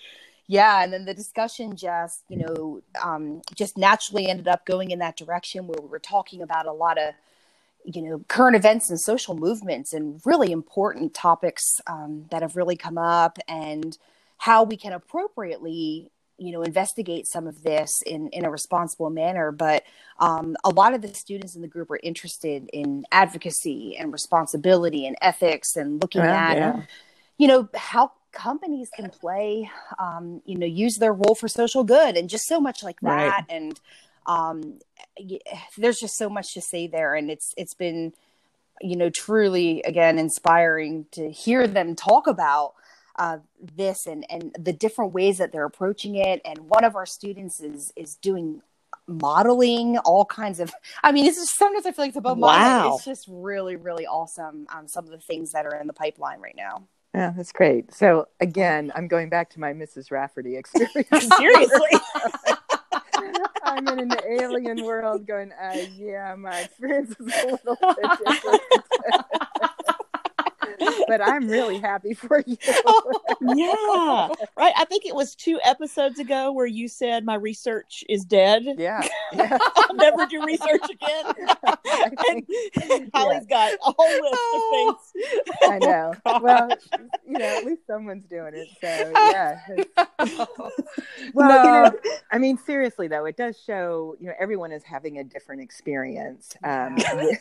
yeah 0.49 0.83
and 0.83 0.93
then 0.93 1.05
the 1.05 1.15
discussion 1.15 1.77
just 1.77 2.23
you 2.29 2.39
know 2.39 2.81
um, 3.03 3.43
just 3.55 3.77
naturally 3.77 4.29
ended 4.29 4.49
up 4.49 4.65
going 4.67 4.91
in 4.91 4.99
that 5.01 5.17
direction 5.17 5.67
where 5.67 5.81
we 5.81 5.89
were 5.89 5.99
talking 5.99 6.43
about 6.43 6.67
a 6.67 6.73
lot 6.73 6.99
of 6.99 7.15
you 7.85 8.03
know 8.03 8.21
current 8.29 8.57
events 8.57 8.91
and 8.91 9.01
social 9.01 9.37
movements 9.37 9.93
and 9.93 10.21
really 10.25 10.53
important 10.53 11.15
topics 11.15 11.81
um, 11.87 12.27
that 12.31 12.43
have 12.43 12.57
really 12.57 12.77
come 12.77 12.99
up 12.99 13.39
and 13.49 13.99
how 14.39 14.63
we 14.65 14.77
can 14.77 14.93
appropriately 14.93 16.11
you 16.39 16.53
know 16.53 16.63
investigate 16.63 17.27
some 17.27 17.47
of 17.47 17.63
this 17.63 17.91
in 18.05 18.29
in 18.29 18.45
a 18.45 18.51
responsible 18.51 19.11
manner 19.11 19.53
but 19.53 19.85
um, 20.19 20.57
a 20.65 20.71
lot 20.71 20.95
of 20.95 21.03
the 21.03 21.15
students 21.15 21.55
in 21.57 21.63
the 21.63 21.69
group 21.69 21.91
are 21.91 22.01
interested 22.03 22.69
in 22.73 23.05
advocacy 23.13 23.97
and 23.99 24.13
responsibility 24.13 25.07
and 25.07 25.17
ethics 25.23 25.77
and 25.77 26.03
looking 26.03 26.23
Well, 26.23 26.35
at 26.35 26.57
yeah. 26.57 26.83
you 27.39 27.49
know 27.49 27.69
how 27.75 28.13
companies 28.37 28.91
can 28.95 29.09
play 29.09 29.71
um, 29.99 30.43
you 30.45 30.59
know 30.59 30.67
use 30.67 30.97
their 30.99 31.13
role 31.13 31.35
for 31.35 31.49
social 31.49 31.83
good 31.83 32.17
and 32.17 32.29
just 32.29 32.47
so 32.47 32.61
much 32.61 32.83
like 32.83 33.01
that. 33.01 33.09
Right. 33.09 33.45
and 33.49 33.81
um, 34.27 34.79
there's 35.79 35.99
just 35.99 36.17
so 36.17 36.29
much 36.29 36.53
to 36.55 36.61
say 36.61 36.87
there. 36.87 37.15
And 37.15 37.31
it's 37.31 37.53
it's 37.57 37.75
been 37.75 38.13
you 38.81 38.97
know 38.97 39.11
truly 39.11 39.83
again 39.83 40.19
inspiring 40.19 41.07
to 41.13 41.31
hear 41.31 41.67
them 41.67 41.97
talk 41.97 42.27
about 42.27 42.75
uh, 43.19 43.39
this 43.77 44.07
and 44.07 44.27
and 44.31 44.55
the 44.59 44.73
different 44.73 45.13
ways 45.15 45.39
that 45.39 45.51
they're 45.53 45.65
approaching 45.65 46.17
it. 46.17 46.41
And 46.45 46.69
one 46.69 46.85
of 46.85 46.95
our 46.95 47.07
students 47.07 47.61
is 47.61 47.93
is 47.97 48.17
doing 48.17 48.63
modeling 49.09 49.99
all 49.99 50.25
kinds 50.25 50.59
of 50.59 50.75
i 51.05 51.13
mean 51.13 51.27
it's 51.27 51.37
just 51.37 51.57
sometimes 51.57 51.87
i 51.87 51.93
feel 51.93 52.05
like 52.05 52.09
it's 52.09 52.17
above 52.17 52.39
modeling. 52.39 52.91
Wow. 52.91 52.95
it's 52.97 53.05
just 53.05 53.25
really 53.29 53.77
really 53.77 54.05
awesome 54.05 54.67
um, 54.75 54.89
some 54.89 55.05
of 55.05 55.11
the 55.13 55.19
things 55.19 55.53
that 55.53 55.65
are 55.65 55.77
in 55.77 55.87
the 55.87 55.93
pipeline 55.93 56.41
right 56.41 56.57
now 56.57 56.89
Yeah, 57.17 57.33
that's 57.35 57.51
great. 57.51 57.95
So 57.95 58.29
again, 58.41 58.93
I'm 58.95 59.09
going 59.09 59.31
back 59.31 59.49
to 59.53 59.61
my 59.61 59.73
Mrs. 59.73 60.11
Rafferty 60.11 60.59
experience. 60.59 61.09
Seriously. 61.39 62.01
I'm 63.65 63.89
in 63.89 64.01
an 64.01 64.13
alien 64.29 64.85
world 64.85 65.27
going, 65.27 65.51
uh, 65.53 65.79
yeah, 65.97 66.35
my 66.37 66.61
experience 66.61 67.13
is 67.19 67.35
a 67.45 67.47
little 67.47 67.77
bit 67.81 68.11
different. 68.27 68.63
but 71.09 71.21
I'm 71.21 71.49
really 71.49 71.79
happy 71.79 72.15
for 72.15 72.43
you. 72.47 72.57
yeah. 73.41 74.29
Right. 74.57 74.73
I 74.77 74.85
think 74.89 75.07
it 75.07 75.15
was 75.15 75.35
two 75.35 75.59
episodes 75.65 76.19
ago 76.19 76.53
where 76.53 76.67
you 76.67 76.89
said 76.89 77.25
my 77.25 77.35
research 77.35 78.05
is 78.09 78.25
dead. 78.25 78.65
yeah. 78.79 79.07
yeah. 79.33 79.59
I'll 79.77 79.95
never 79.97 80.27
do 80.27 80.45
research 80.45 80.83
again. 80.91 81.35
I 81.65 82.11
and 82.31 82.47
think- 82.47 83.11
Holly's 83.15 83.47
got 83.47 83.73
a 83.75 83.95
whole 83.97 84.07
list 84.09 84.41
of 84.55 84.63
things. 84.71 85.61
I 85.63 85.79
know. 85.79 86.15
Oh, 86.27 86.41
well, 86.41 86.69
you 87.27 87.39
know, 87.39 87.45
at 87.59 87.65
least 87.65 87.87
someone's 87.87 88.25
doing 88.29 88.53
it. 88.55 88.69
So 88.81 89.13
yeah. 89.15 89.61
Well, 91.35 91.65
you 91.65 91.71
know, 91.71 91.93
I 92.31 92.39
mean, 92.39 92.59
seriously 92.59 93.09
though, 93.09 93.25
it 93.27 93.37
does 93.37 93.59
show. 93.65 94.17
You 94.21 94.29
know, 94.29 94.35
everyone 94.39 94.73
is 94.73 94.83
having 94.85 95.19
a 95.19 95.25
different 95.25 95.63
experience. 95.63 96.57
Um, 96.65 96.97
with- 96.97 97.39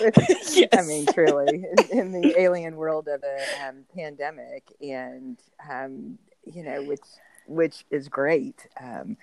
with- 0.00 0.68
I 0.72 0.82
mean, 0.82 1.06
truly, 1.06 1.64
in 1.90 2.12
the 2.12 2.34
alien 2.40 2.76
world 2.76 3.08
of 3.08 3.22
a 3.22 3.68
um, 3.68 3.84
pandemic, 3.94 4.72
and 4.80 5.38
um, 5.70 6.18
you 6.44 6.62
know, 6.62 6.82
which 6.82 7.00
which 7.46 7.84
is 7.90 8.08
great. 8.08 8.66
Um, 8.80 9.16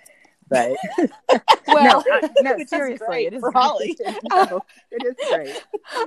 but 0.48 0.76
well 1.66 2.02
no, 2.06 2.20
no, 2.40 2.64
seriously, 2.66 3.26
it 3.26 3.34
is 3.34 3.42
Holly. 3.52 3.96
no, 4.30 4.64
it 4.90 5.04
is 5.04 5.28
great. 5.30 5.62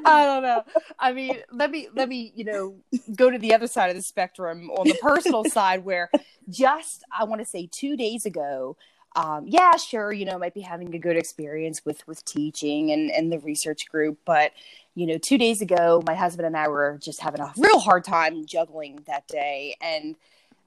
I 0.05 0.25
don't 0.25 0.43
know. 0.43 0.63
I 0.99 1.13
mean, 1.13 1.37
let 1.51 1.69
me 1.69 1.89
let 1.95 2.09
me 2.09 2.31
you 2.35 2.45
know 2.45 2.75
go 3.15 3.29
to 3.29 3.37
the 3.37 3.53
other 3.53 3.67
side 3.67 3.89
of 3.89 3.95
the 3.95 4.01
spectrum 4.01 4.69
on 4.71 4.87
the 4.87 4.97
personal 5.01 5.43
side, 5.49 5.85
where 5.85 6.09
just 6.49 7.03
I 7.17 7.25
want 7.25 7.41
to 7.41 7.45
say 7.45 7.67
two 7.71 7.95
days 7.95 8.25
ago, 8.25 8.77
um, 9.15 9.45
yeah, 9.47 9.75
sure, 9.75 10.13
you 10.13 10.25
know, 10.25 10.37
might 10.37 10.53
be 10.53 10.61
having 10.61 10.93
a 10.95 10.99
good 10.99 11.17
experience 11.17 11.85
with 11.85 12.05
with 12.07 12.23
teaching 12.25 12.91
and 12.91 13.11
and 13.11 13.31
the 13.31 13.39
research 13.39 13.89
group, 13.89 14.19
but 14.25 14.51
you 14.95 15.05
know, 15.05 15.17
two 15.17 15.37
days 15.37 15.61
ago, 15.61 16.01
my 16.05 16.15
husband 16.15 16.45
and 16.45 16.57
I 16.57 16.67
were 16.67 16.97
just 17.01 17.21
having 17.21 17.41
a 17.41 17.51
real 17.57 17.79
hard 17.79 18.03
time 18.03 18.45
juggling 18.45 19.01
that 19.07 19.27
day, 19.27 19.75
and 19.81 20.15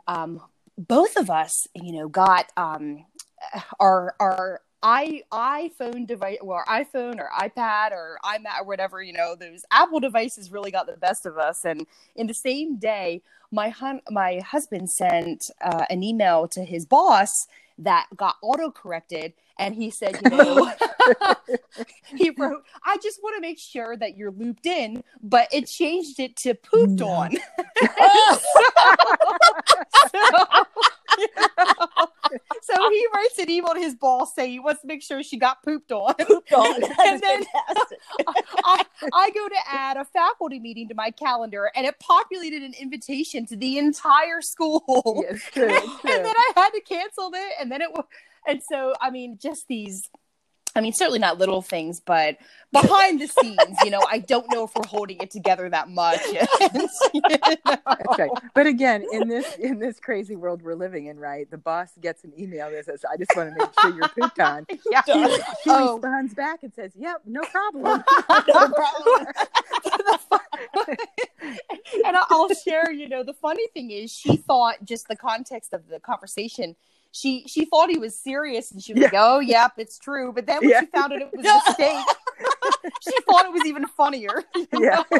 um, 0.06 0.42
both 0.76 1.16
of 1.16 1.30
us, 1.30 1.66
you 1.74 1.92
know, 1.92 2.08
got 2.08 2.50
um, 2.56 3.06
our 3.80 4.14
our 4.20 4.60
i 4.82 5.22
iPhone 5.32 6.06
device, 6.06 6.36
well, 6.42 6.58
our 6.58 6.84
iPhone 6.84 7.18
or 7.18 7.30
iPad 7.38 7.92
or 7.92 8.18
iMac 8.22 8.60
or 8.60 8.64
whatever, 8.66 9.02
you 9.02 9.14
know, 9.14 9.34
those 9.34 9.64
Apple 9.70 9.98
devices 9.98 10.52
really 10.52 10.70
got 10.70 10.86
the 10.86 10.98
best 10.98 11.24
of 11.24 11.38
us. 11.38 11.64
And 11.64 11.86
in 12.14 12.26
the 12.26 12.34
same 12.34 12.76
day, 12.76 13.22
my 13.50 13.70
hun- 13.70 14.02
my 14.10 14.40
husband 14.40 14.90
sent 14.90 15.50
uh, 15.62 15.86
an 15.88 16.02
email 16.02 16.46
to 16.48 16.64
his 16.64 16.84
boss 16.84 17.46
that 17.78 18.06
got 18.16 18.36
auto 18.42 18.70
corrected, 18.70 19.34
and 19.58 19.74
he 19.74 19.90
said, 19.90 20.18
you 20.24 20.30
know, 20.30 20.72
he 22.16 22.30
wrote, 22.30 22.64
"I 22.84 22.96
just 23.02 23.22
want 23.22 23.36
to 23.36 23.40
make 23.40 23.58
sure 23.58 23.96
that 23.96 24.16
you're 24.16 24.32
looped 24.32 24.66
in," 24.66 25.02
but 25.22 25.48
it 25.52 25.66
changed 25.66 26.18
it 26.20 26.36
to 26.38 26.54
pooped 26.54 27.00
No. 27.00 27.08
on. 27.08 27.36
Oh. 27.98 28.40
so 32.62 32.90
he 32.90 33.06
writes 33.14 33.38
an 33.38 33.48
email 33.50 33.74
to 33.74 33.80
his 33.80 33.94
boss 33.94 34.34
saying 34.34 34.50
he 34.50 34.58
wants 34.58 34.80
to 34.80 34.86
make 34.86 35.02
sure 35.02 35.22
she 35.22 35.36
got 35.38 35.62
pooped 35.62 35.92
on. 35.92 36.14
God, 36.18 36.80
that 36.82 36.98
And 37.06 37.22
then- 37.22 37.44
I, 38.64 38.84
I 39.12 39.30
go 39.30 39.48
to 39.48 39.56
add 39.70 39.96
a 39.96 40.04
faculty 40.04 40.58
meeting 40.58 40.88
to 40.88 40.94
my 40.94 41.10
calendar, 41.10 41.70
and 41.74 41.86
it 41.86 41.98
populated 42.00 42.62
an 42.62 42.74
invitation 42.80 43.46
to 43.46 43.56
the 43.56 43.78
entire 43.78 44.40
school. 44.40 44.82
Yes, 45.28 45.42
true, 45.52 45.68
true. 45.68 46.10
and 46.12 46.24
then 46.24 46.34
I 46.36 46.52
had 46.56 46.70
to 46.70 46.80
cancel 46.80 47.30
it, 47.34 47.52
and 47.60 47.70
then 47.70 47.80
it 47.82 47.92
was, 47.92 48.04
and 48.46 48.60
so 48.70 48.94
I 49.00 49.10
mean, 49.10 49.38
just 49.40 49.66
these. 49.68 50.08
I 50.76 50.80
mean, 50.80 50.92
certainly 50.92 51.20
not 51.20 51.38
little 51.38 51.62
things, 51.62 52.00
but 52.00 52.36
behind 52.72 53.20
the 53.20 53.28
scenes, 53.28 53.60
you 53.84 53.90
know, 53.90 54.00
I 54.10 54.18
don't 54.18 54.52
know 54.52 54.64
if 54.64 54.74
we're 54.74 54.84
holding 54.88 55.20
it 55.20 55.30
together 55.30 55.68
that 55.70 55.88
much. 55.88 56.20
You 56.26 56.40
know? 56.42 57.46
Right. 58.18 58.30
But 58.56 58.66
again, 58.66 59.04
in 59.12 59.28
this 59.28 59.54
in 59.54 59.78
this 59.78 60.00
crazy 60.00 60.34
world 60.34 60.62
we're 60.62 60.74
living 60.74 61.06
in, 61.06 61.16
right? 61.20 61.48
The 61.48 61.58
boss 61.58 61.90
gets 62.00 62.24
an 62.24 62.32
email 62.36 62.72
that 62.72 62.86
says, 62.86 63.04
"I 63.08 63.16
just 63.16 63.30
want 63.36 63.50
to 63.50 63.56
make 63.56 63.70
sure 63.80 63.94
you're 63.94 64.08
pooped 64.08 64.40
on." 64.40 64.66
Yeah. 64.90 65.02
She, 65.06 65.12
she 65.62 65.70
Oh. 65.70 65.94
responds 65.94 66.34
back 66.34 66.64
and 66.64 66.74
says, 66.74 66.90
"Yep, 66.96 67.22
no 67.26 67.42
problem." 67.42 68.02
No 68.48 68.68
problem. 68.68 69.26
and 72.04 72.16
I'll 72.30 72.48
share, 72.54 72.90
you 72.92 73.08
know, 73.08 73.22
the 73.22 73.34
funny 73.34 73.68
thing 73.74 73.90
is 73.90 74.10
she 74.12 74.36
thought 74.36 74.84
just 74.84 75.08
the 75.08 75.16
context 75.16 75.72
of 75.72 75.88
the 75.88 76.00
conversation, 76.00 76.74
she 77.16 77.44
she 77.46 77.64
thought 77.66 77.88
he 77.90 77.98
was 77.98 78.18
serious 78.18 78.72
and 78.72 78.82
she 78.82 78.92
was 78.92 79.02
like, 79.02 79.14
Oh, 79.16 79.38
yep, 79.38 79.72
it's 79.78 79.98
true. 79.98 80.32
But 80.32 80.46
then 80.46 80.58
when 80.60 80.70
Yeah. 80.70 80.80
she 80.80 80.86
found 80.86 81.12
out 81.12 81.22
it 81.22 81.28
was 81.36 81.46
a 81.46 81.54
mistake, 81.68 82.04
she 83.00 83.20
thought 83.22 83.44
it 83.46 83.52
was 83.52 83.64
even 83.66 83.86
funnier. 83.86 84.42
you 84.54 84.66
Yeah. 84.72 85.02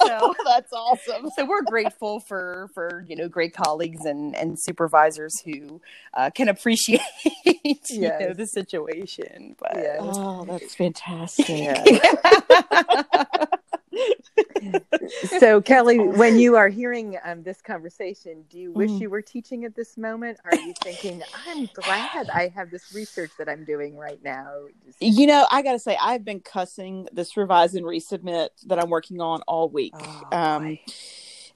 So 0.00 0.34
That's 0.44 0.72
awesome. 0.72 1.28
so 1.36 1.44
we're 1.44 1.62
grateful 1.62 2.20
for 2.20 2.68
for 2.72 3.04
you 3.08 3.16
know 3.16 3.28
great 3.28 3.52
colleagues 3.52 4.04
and 4.04 4.36
and 4.36 4.56
supervisors 4.60 5.32
who 5.44 5.80
uh, 6.14 6.30
can 6.30 6.48
appreciate 6.48 7.00
you 7.90 8.08
know 8.20 8.32
the 8.32 8.46
situation 8.46 9.56
but 9.58 9.72
Yes. 9.74 10.00
Oh, 10.00 10.44
that's 10.48 10.74
fantastic. 10.76 11.68
So, 15.38 15.60
Kelly, 15.62 15.98
when 15.98 16.38
you 16.38 16.56
are 16.56 16.68
hearing 16.68 17.18
um, 17.24 17.42
this 17.42 17.60
conversation, 17.62 18.44
do 18.50 18.58
you 18.58 18.72
wish 18.72 18.90
Mhm. 18.92 19.00
you 19.00 19.10
were 19.10 19.22
teaching 19.22 19.64
at 19.64 19.74
this 19.74 19.96
moment? 19.98 20.38
Are 20.44 20.56
you 20.56 20.74
thinking, 20.82 21.22
"I'm 21.46 21.66
glad 21.74 22.30
I 22.34 22.48
have 22.48 22.70
this 22.70 22.92
research 22.92 23.32
that 23.38 23.48
I'm 23.48 23.64
doing 23.64 23.96
right 23.96 24.22
now"? 24.22 24.66
You 25.00 25.26
know, 25.26 25.46
I 25.50 25.62
got 25.62 25.72
to 25.72 25.78
say, 25.80 25.96
I've 26.00 26.24
been 26.24 26.40
cussing 26.40 27.08
this 27.12 27.36
revise 27.36 27.74
and 27.74 27.84
resubmit 27.86 28.50
that 28.66 28.78
I'm 28.78 28.90
working 28.90 29.20
on 29.20 29.42
all 29.42 29.68
week. 29.68 29.94
Oh, 29.94 30.28
um. 30.38 30.78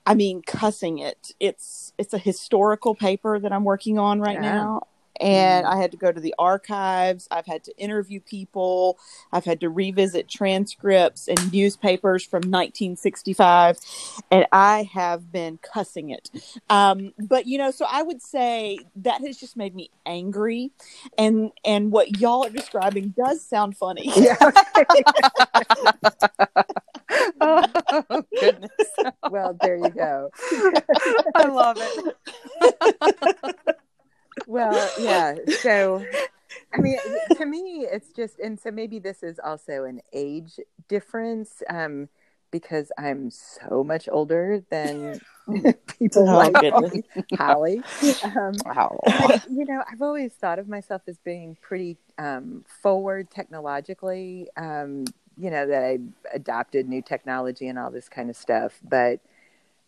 I 0.06 0.14
mean, 0.14 0.42
cussing 0.42 0.98
it. 0.98 1.32
It's 1.40 1.92
it's 1.98 2.14
a 2.14 2.18
historical 2.18 2.94
paper 2.94 3.38
that 3.40 3.52
I'm 3.52 3.64
working 3.64 3.98
on 3.98 4.20
right 4.20 4.40
Yeah. 4.42 4.52
now, 4.52 4.82
and 5.20 5.66
Mm. 5.66 5.70
I 5.72 5.76
had 5.80 5.90
to 5.92 5.96
go 5.96 6.12
to 6.12 6.20
the 6.20 6.34
archives. 6.38 7.28
I've 7.30 7.46
had 7.46 7.64
to 7.64 7.76
interview 7.78 8.20
people. 8.20 8.98
I've 9.32 9.44
had 9.44 9.60
to 9.60 9.70
revisit 9.70 10.28
transcripts 10.28 11.28
and 11.28 11.52
newspapers 11.52 12.24
from 12.24 12.40
1965, 12.42 13.78
and 14.30 14.46
I 14.52 14.90
have 14.92 15.32
been 15.32 15.58
cussing 15.58 16.10
it. 16.10 16.30
Um, 16.70 17.12
but 17.18 17.46
you 17.46 17.58
know, 17.58 17.70
so 17.70 17.86
I 17.90 18.02
would 18.02 18.22
say 18.22 18.78
that 18.96 19.20
has 19.26 19.36
just 19.38 19.56
made 19.56 19.74
me 19.74 19.90
angry, 20.06 20.70
and 21.18 21.52
and 21.64 21.92
what 21.92 22.20
y'all 22.20 22.44
are 22.46 22.50
describing 22.50 23.14
does 23.16 23.44
sound 23.44 23.76
funny. 23.76 24.10
yeah. 24.16 24.36
oh 27.40 27.64
goodness 28.40 28.70
well, 29.30 29.56
there 29.62 29.76
you 29.76 29.90
go. 29.90 30.30
i 31.34 31.46
love 31.46 31.78
it 31.80 32.16
Well, 34.46 34.90
yeah. 34.98 35.36
So, 35.62 36.04
I 36.72 36.78
mean, 36.80 36.98
to 37.36 37.46
me, 37.46 37.86
it's 37.90 38.10
just, 38.12 38.38
and 38.38 38.58
so 38.58 38.70
maybe 38.70 38.98
this 38.98 39.22
is 39.22 39.38
also 39.38 39.84
an 39.84 40.00
age 40.12 40.60
difference 40.88 41.62
um, 41.70 42.08
because 42.50 42.92
I'm 42.98 43.30
so 43.30 43.84
much 43.84 44.08
older 44.10 44.62
than 44.70 45.20
people 45.86 46.28
Oh, 46.28 46.32
like 46.32 46.54
goodness. 46.60 46.94
Holly. 47.34 47.84
Um, 48.22 48.64
wow 48.64 48.98
but, 49.18 49.40
you 49.50 49.64
know, 49.66 49.82
I've 49.90 50.02
always 50.02 50.32
thought 50.34 50.58
of 50.58 50.68
myself 50.68 51.02
as 51.06 51.18
being 51.18 51.56
pretty 51.60 51.96
um, 52.18 52.64
forward 52.82 53.30
technologically. 53.30 54.48
Um, 54.56 55.12
you 55.38 55.50
know 55.50 55.66
that 55.66 55.82
I 55.84 55.98
adopted 56.32 56.88
new 56.88 57.02
technology 57.02 57.68
and 57.68 57.78
all 57.78 57.90
this 57.90 58.08
kind 58.08 58.30
of 58.30 58.36
stuff, 58.36 58.80
but 58.82 59.20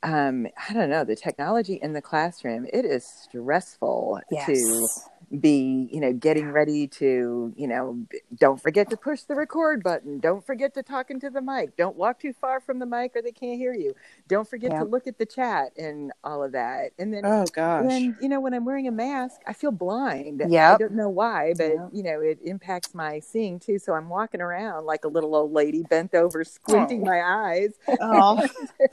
um, 0.03 0.47
I 0.69 0.73
don't 0.73 0.91
know, 0.91 1.05
the 1.05 1.17
technology 1.17 1.75
in 1.75 1.93
the 1.93 2.03
classroom, 2.03 2.67
it 2.73 2.85
is 2.85 3.05
stressful 3.05 4.21
to 4.29 4.35
Yes. 4.35 5.09
Be, 5.41 5.89
you 5.93 6.01
know, 6.01 6.13
getting 6.13 6.51
ready 6.53 6.87
to, 6.89 7.53
you 7.57 7.69
know, 7.69 7.99
don't 8.39 8.61
forget 8.63 8.91
to 8.91 8.97
push 8.97 9.23
the 9.23 9.35
record 9.35 9.83
button. 9.83 10.21
Don't 10.21 10.45
forget 10.45 10.75
to 10.75 10.83
talk 10.83 11.11
into 11.11 11.31
the 11.31 11.43
mic. 11.43 11.77
Don't 11.77 11.97
walk 11.97 12.21
too 12.21 12.33
far 12.33 12.61
from 12.61 12.79
the 12.79 12.87
mic 12.87 13.15
or 13.17 13.23
they 13.23 13.33
can't 13.33 13.59
hear 13.59 13.75
you. 13.75 13.95
Don't 14.29 14.49
forget 14.49 14.71
to 14.73 14.85
look 14.85 15.07
at 15.07 15.19
the 15.19 15.27
chat 15.27 15.73
and 15.79 16.13
all 16.25 16.43
of 16.43 16.53
that. 16.53 16.93
And 16.99 17.13
then 17.13 17.25
Oh 17.25 17.47
gosh. 17.53 17.85
when 17.87 18.17
you 18.21 18.29
know 18.29 18.41
when 18.41 18.55
i'm 18.55 18.65
wearing 18.65 18.89
a 18.89 18.93
mask 18.93 19.41
i 19.47 19.53
feel 19.53 19.71
blind 19.71 20.43
yeah 20.49 20.75
i 20.75 20.77
don't 20.79 20.93
know 20.95 21.09
why 21.09 21.55
but 21.57 21.73
Yep. 21.75 21.89
you 21.93 22.03
know 22.03 22.21
it 22.21 22.39
impacts 22.45 22.95
my 22.95 23.21
seeing 23.21 23.59
too 23.59 23.79
so 23.79 23.95
i'm 23.95 24.09
walking 24.09 24.41
around 24.41 24.87
like 24.87 25.05
a 25.05 25.09
little 25.09 25.35
old 25.35 25.53
lady 25.53 25.83
bent 25.83 26.15
over 26.15 26.45
squinting 26.45 27.03
my 27.03 27.21
eyes 27.23 27.75
oh. 28.01 28.47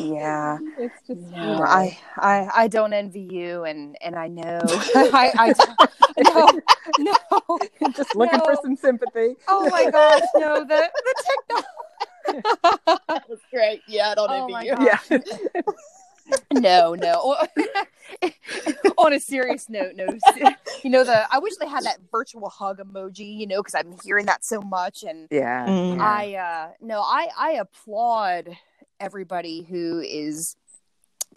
Yeah. 0.00 0.58
it's 0.78 1.00
just 1.06 1.20
you 1.32 1.56
know. 1.56 1.62
I, 1.64 1.98
I, 2.16 2.48
I 2.54 2.68
don't 2.68 2.92
envy 2.92 3.20
you, 3.30 3.64
and 3.64 3.96
and 4.00 4.16
I 4.16 4.28
know, 4.28 4.60
I, 5.18 5.32
I 5.38 5.54
no, 6.98 7.14
no. 7.40 7.58
just 7.96 8.14
looking 8.14 8.40
for 8.40 8.56
some 8.62 8.76
sympathy 8.76 9.36
Oh 9.48 9.68
my 9.70 9.90
gosh, 9.90 10.22
no, 10.36 10.64
the 10.64 10.90
the 11.06 11.14
technology. 11.26 11.66
that 13.08 13.28
was 13.28 13.38
great. 13.50 13.82
Yeah, 13.88 14.10
I 14.10 14.14
don't 14.14 14.30
Oh 14.30 14.40
envy 14.42 14.52
my 14.52 14.62
you. 14.64 14.74
God. 14.74 14.84
yeah 15.10 15.18
no, 16.52 16.94
no. 16.94 17.36
On 18.98 19.12
a 19.12 19.20
serious 19.20 19.68
note, 19.68 19.92
no. 19.94 20.08
You 20.82 20.90
know 20.90 21.04
the. 21.04 21.26
I 21.32 21.38
wish 21.38 21.56
they 21.56 21.66
had 21.68 21.84
that 21.84 21.98
virtual 22.12 22.48
hug 22.50 22.78
emoji. 22.78 23.38
You 23.38 23.46
know, 23.46 23.60
because 23.62 23.74
I'm 23.74 23.96
hearing 24.04 24.26
that 24.26 24.44
so 24.44 24.60
much, 24.60 25.02
and 25.04 25.28
yeah, 25.30 25.66
Mm. 25.66 25.96
yeah. 25.96 26.04
I 26.04 26.34
uh 26.34 26.70
no, 26.80 27.00
I 27.00 27.28
I 27.38 27.50
applaud 27.52 28.56
everybody 29.00 29.62
who 29.62 30.00
is 30.00 30.56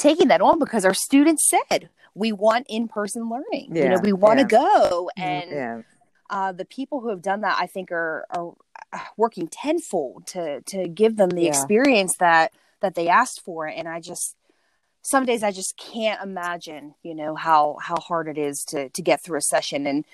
taking 0.02 0.28
that 0.30 0.42
on 0.42 0.60
because 0.60 0.84
our 0.86 0.94
students 0.94 1.50
said 1.50 1.90
we 2.14 2.32
want 2.32 2.66
in-person 2.70 3.30
learning. 3.30 3.68
you 3.76 3.88
know, 3.90 4.00
we 4.04 4.12
want 4.14 4.38
to 4.40 4.48
yeah. 4.56 4.60
go 4.64 5.10
and 5.18 5.50
yeah 5.52 5.82
uh 6.30 6.52
the 6.52 6.66
people 6.66 7.02
who 7.02 7.10
have 7.10 7.22
done 7.22 7.42
that 7.42 7.58
I 7.60 7.68
think 7.68 7.92
are 7.92 8.26
are 8.30 8.54
uh, 8.94 9.00
working 9.18 9.48
tenfold 9.48 10.28
to 10.28 10.62
to 10.62 10.88
give 10.88 11.18
them 11.18 11.30
the 11.32 11.44
Yeah. 11.44 11.50
experience 11.50 12.16
that 12.20 12.52
that 12.82 12.96
they 12.96 13.08
asked 13.08 13.42
for 13.46 13.68
and 13.68 13.88
I 13.88 14.00
just 14.00 14.36
some 15.04 15.26
days 15.26 15.42
I 15.44 15.52
just 15.52 15.78
can't 15.78 16.22
imagine, 16.22 16.94
you 17.04 17.16
know, 17.16 17.36
how 17.36 17.78
how 17.82 17.96
hard 18.10 18.28
it 18.28 18.38
is 18.38 18.64
to 18.70 18.90
to 18.90 19.02
get 19.02 19.24
through 19.24 19.40
a 19.40 19.42
session 19.42 19.88
and 19.88 20.06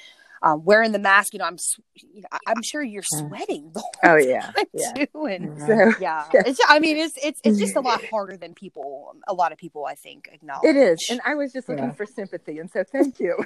um, 0.41 0.63
wearing 0.65 0.91
the 0.91 1.00
mask, 1.00 1.34
you 1.34 1.39
know, 1.39 1.45
I'm 1.45 1.58
you 1.95 2.21
know, 2.21 2.28
I- 2.32 2.39
I'm 2.47 2.62
sure 2.63 2.84
you're 2.84 3.04
sweating 3.04 3.71
the 3.73 3.80
whole 3.82 3.91
oh 4.04 4.15
yeah. 4.17 4.52
time 4.52 4.65
yeah. 4.73 5.06
too, 5.06 5.26
and 5.26 5.60
so 5.60 5.93
yeah, 6.00 6.26
Yeah. 6.34 6.43
It's, 6.45 6.60
I 6.67 6.80
mean, 6.80 6.97
it's 6.97 7.17
it's 7.23 7.39
it's 7.43 7.60
just 7.60 7.76
a 7.76 7.82
lot 7.82 8.04
harder 8.12 8.38
than 8.38 8.54
people, 8.54 9.15
a 9.28 9.34
lot 9.34 9.52
of 9.52 9.58
people, 9.58 9.86
I 9.86 9.95
think, 9.95 10.30
acknowledge. 10.32 10.65
it 10.65 10.76
is 10.76 11.08
and 11.10 11.19
i 11.26 11.36
was 11.36 11.52
just 11.54 11.67
looking 11.69 11.86
Yeah. 11.86 11.91
for 11.91 12.06
sympathy 12.06 12.60
and 12.60 12.69
so 12.69 12.84
thank 12.84 13.19
you. 13.19 13.38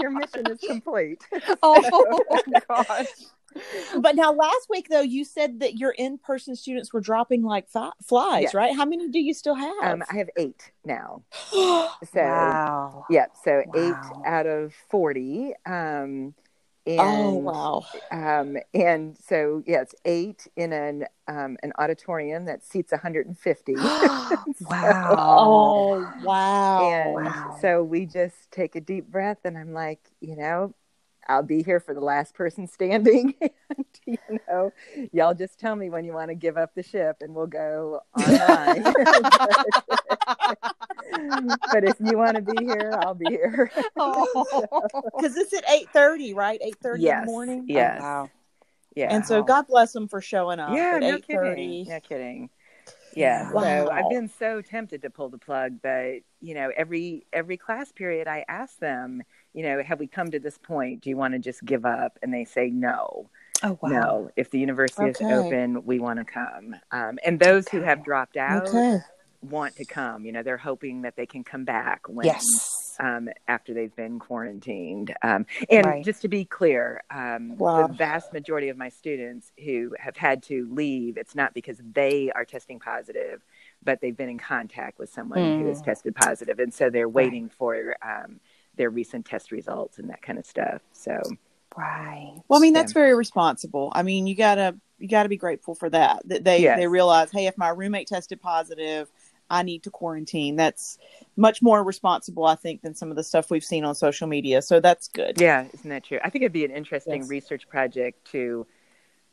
Your 0.00 0.10
mission 0.10 0.46
is 0.50 0.58
complete. 0.66 1.22
Oh 1.62 2.20
gosh. 2.68 3.06
But 4.00 4.16
now, 4.16 4.32
last 4.32 4.68
week 4.70 4.88
though, 4.90 5.00
you 5.00 5.24
said 5.24 5.60
that 5.60 5.76
your 5.76 5.90
in-person 5.92 6.56
students 6.56 6.92
were 6.92 7.00
dropping 7.00 7.42
like 7.42 7.68
fi- 7.68 7.92
flies, 8.02 8.42
Yes. 8.42 8.54
right? 8.54 8.74
How 8.76 8.84
many 8.84 9.08
do 9.08 9.18
you 9.18 9.34
still 9.34 9.54
have? 9.54 9.72
um 9.84 10.02
i 10.10 10.16
have 10.16 10.28
eight 10.36 10.70
now 10.84 11.22
so 11.52 11.88
wow. 12.14 13.04
Yeah, 13.08 13.26
so 13.44 13.62
Wow. 13.66 13.72
eight 13.74 14.12
out 14.24 14.46
of 14.46 14.74
forty. 14.90 15.52
Um, 15.66 16.34
and, 16.84 16.98
oh 16.98 17.30
wow! 17.38 17.84
Um, 18.10 18.56
and 18.74 19.16
so 19.18 19.62
yeah, 19.66 19.82
it's 19.82 19.94
eight 20.04 20.46
in 20.56 20.72
an 20.72 21.06
um, 21.28 21.56
an 21.62 21.72
auditorium 21.78 22.46
that 22.46 22.64
seats 22.64 22.92
150. 22.92 23.92
wow. 24.70 25.06
Oh 25.38 26.12
wow! 26.20 26.78
and 26.78 27.26
Wow. 27.26 27.56
so 27.60 27.82
we 27.84 28.06
just 28.06 28.50
take 28.50 28.76
a 28.76 28.80
deep 28.80 29.06
breath, 29.08 29.38
and 29.44 29.56
I'm 29.58 29.72
like, 29.72 30.00
you 30.20 30.36
know, 30.36 30.74
I'll 31.28 31.42
be 31.42 31.62
here 31.62 31.80
for 31.80 31.94
the 31.94 32.00
last 32.00 32.34
person 32.34 32.66
standing. 32.66 33.34
and, 33.40 33.86
you 34.06 34.18
know, 34.48 34.72
y'all 35.12 35.34
just 35.34 35.58
tell 35.58 35.76
me 35.76 35.90
when 35.90 36.04
you 36.04 36.12
want 36.12 36.30
to 36.30 36.34
give 36.34 36.56
up 36.56 36.74
the 36.74 36.82
ship, 36.82 37.18
and 37.20 37.34
we'll 37.34 37.46
go 37.46 38.00
online. 38.18 38.82
but 41.72 41.84
if 41.84 42.00
you 42.00 42.18
want 42.18 42.36
to 42.36 42.42
be 42.42 42.64
here, 42.64 42.98
I'll 43.00 43.14
be 43.14 43.26
here. 43.26 43.70
Oh, 43.96 44.26
because 45.16 45.36
it's 45.36 45.52
at 45.52 45.68
eight 45.70 45.88
thirty, 45.92 46.34
right? 46.34 46.60
Eight 46.62 46.76
thirty 46.82 47.08
in 47.08 47.20
the 47.20 47.26
morning. 47.26 47.66
yes. 47.68 47.98
Oh, 48.00 48.02
wow. 48.02 48.30
Yeah. 48.94 49.14
And 49.14 49.24
so 49.24 49.42
God 49.42 49.66
bless 49.68 49.92
them 49.92 50.08
for 50.08 50.20
showing 50.20 50.60
up 50.60 50.74
yeah, 50.74 50.92
at 50.96 51.00
no 51.00 51.16
eight 51.16 51.26
kidding. 51.26 51.38
thirty. 51.38 51.86
No 51.88 52.00
kidding. 52.00 52.50
Yeah. 53.14 53.52
Wow. 53.52 53.62
So 53.62 53.90
I've 53.90 54.10
been 54.10 54.28
so 54.28 54.60
tempted 54.60 55.02
to 55.02 55.10
pull 55.10 55.28
the 55.28 55.38
plug, 55.38 55.80
but 55.82 56.20
you 56.40 56.54
know, 56.54 56.70
every 56.76 57.26
every 57.32 57.56
class 57.56 57.92
period 57.92 58.28
I 58.28 58.44
ask 58.48 58.78
them, 58.78 59.22
you 59.54 59.62
know, 59.62 59.82
have 59.82 59.98
we 60.00 60.06
come 60.06 60.30
to 60.30 60.38
this 60.40 60.58
point? 60.58 61.02
Do 61.02 61.10
you 61.10 61.16
want 61.16 61.34
to 61.34 61.38
just 61.38 61.64
give 61.64 61.84
up? 61.84 62.18
And 62.22 62.32
they 62.32 62.44
say 62.44 62.70
no. 62.70 63.30
Oh 63.62 63.78
wow. 63.82 63.90
No. 63.90 64.30
If 64.36 64.50
the 64.50 64.58
university 64.58 65.04
Okay. 65.06 65.10
is 65.10 65.30
open, 65.30 65.84
we 65.84 65.98
want 65.98 66.18
to 66.18 66.24
come. 66.24 66.76
Um, 66.90 67.18
and 67.24 67.38
those 67.38 67.68
who 67.68 67.80
have 67.82 68.04
dropped 68.04 68.36
out 68.36 68.66
Okay. 68.66 69.00
want 69.42 69.76
to 69.76 69.84
come. 69.84 70.24
You 70.24 70.32
know, 70.32 70.42
they're 70.42 70.56
hoping 70.56 71.02
that 71.02 71.16
they 71.16 71.26
can 71.26 71.44
come 71.44 71.64
back 71.64 72.02
when 72.08 72.26
Yes. 72.26 72.96
um, 73.00 73.28
after 73.48 73.74
they've 73.74 73.94
been 73.96 74.18
quarantined. 74.18 75.14
Um, 75.22 75.46
and 75.70 75.84
Right. 75.86 76.04
just 76.04 76.22
to 76.22 76.28
be 76.28 76.44
clear, 76.44 77.02
um, 77.10 77.56
Wow. 77.58 77.88
the 77.88 77.94
vast 77.94 78.32
majority 78.32 78.68
of 78.68 78.76
my 78.76 78.88
students 78.88 79.50
who 79.64 79.94
have 79.98 80.16
had 80.16 80.42
to 80.44 80.68
leave, 80.70 81.16
it's 81.16 81.34
not 81.34 81.54
because 81.54 81.78
they 81.82 82.30
are 82.34 82.44
testing 82.44 82.78
positive, 82.78 83.42
but 83.82 84.00
they've 84.00 84.16
been 84.16 84.28
in 84.28 84.38
contact 84.38 84.98
with 84.98 85.10
someone 85.10 85.52
who 85.52 85.66
has 85.66 85.80
Mm. 85.80 85.84
tested 85.84 86.14
positive, 86.14 86.58
and 86.60 86.72
so 86.72 86.90
they're 86.90 87.08
waiting 87.08 87.48
for 87.48 87.96
um, 88.02 88.40
their 88.76 88.90
recent 88.90 89.26
test 89.26 89.52
results 89.52 89.98
and 89.98 90.08
that 90.10 90.22
kind 90.22 90.38
of 90.38 90.46
stuff. 90.46 90.82
So 90.92 91.20
Right. 91.76 92.34
Well, 92.48 92.60
I 92.60 92.62
mean, 92.62 92.74
that's 92.74 92.92
very 92.92 93.14
responsible. 93.14 93.90
I 93.94 94.02
mean, 94.02 94.26
you 94.26 94.34
gotta 94.34 94.76
you 94.98 95.08
gotta 95.08 95.28
be 95.30 95.38
grateful 95.38 95.74
for 95.74 95.88
that. 95.90 96.20
That 96.28 96.44
they 96.44 96.60
Yes. 96.62 96.78
they 96.78 96.86
realize, 96.86 97.30
hey, 97.32 97.46
if 97.46 97.56
my 97.56 97.70
roommate 97.70 98.08
tested 98.08 98.42
positive, 98.42 99.10
I 99.48 99.62
need 99.62 99.82
to 99.84 99.90
quarantine. 99.90 100.56
That's 100.56 100.98
much 101.36 101.62
more 101.62 101.82
responsible, 101.82 102.44
I 102.44 102.54
think, 102.56 102.82
than 102.82 102.94
some 102.94 103.10
of 103.10 103.16
the 103.16 103.24
stuff 103.24 103.50
we've 103.50 103.64
seen 103.64 103.84
on 103.84 103.94
social 103.94 104.26
media. 104.26 104.60
So 104.60 104.80
that's 104.80 105.08
good. 105.08 105.40
yeah, 105.40 105.66
isn't 105.72 105.88
that 105.88 106.04
true? 106.04 106.18
I 106.22 106.28
think 106.30 106.42
it'd 106.42 106.52
be 106.52 106.64
an 106.66 106.70
interesting 106.70 107.22
Yes. 107.22 107.30
research 107.30 107.68
project 107.68 108.24
to. 108.32 108.66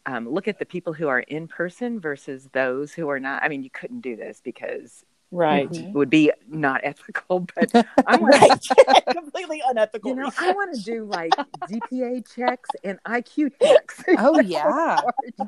Um, 0.05 0.27
look 0.29 0.47
at 0.47 0.57
the 0.57 0.65
people 0.65 0.93
who 0.93 1.07
are 1.07 1.19
in 1.19 1.47
person 1.47 1.99
versus 1.99 2.49
those 2.53 2.93
who 2.93 3.09
are 3.09 3.19
not. 3.19 3.43
I 3.43 3.49
mean, 3.49 3.63
you 3.63 3.69
couldn't 3.69 3.99
do 3.99 4.15
this 4.15 4.41
because 4.43 5.03
Right. 5.31 5.69
it 5.71 5.93
would 5.93 6.09
be 6.09 6.31
not 6.47 6.81
ethical, 6.83 7.41
but 7.55 7.71
I 8.07 8.15
want 8.17 8.33
right. 8.41 9.05
Completely 9.11 9.61
unethical. 9.67 10.09
You 10.09 10.15
know, 10.15 10.31
I 10.39 10.51
want 10.53 10.75
to 10.75 10.81
do 10.81 11.05
like 11.05 11.31
GPA 11.69 12.35
checks 12.35 12.69
and 12.83 12.97
IQ 13.07 13.51
checks. 13.61 14.03
Oh 14.17 14.39
yeah. 14.39 15.01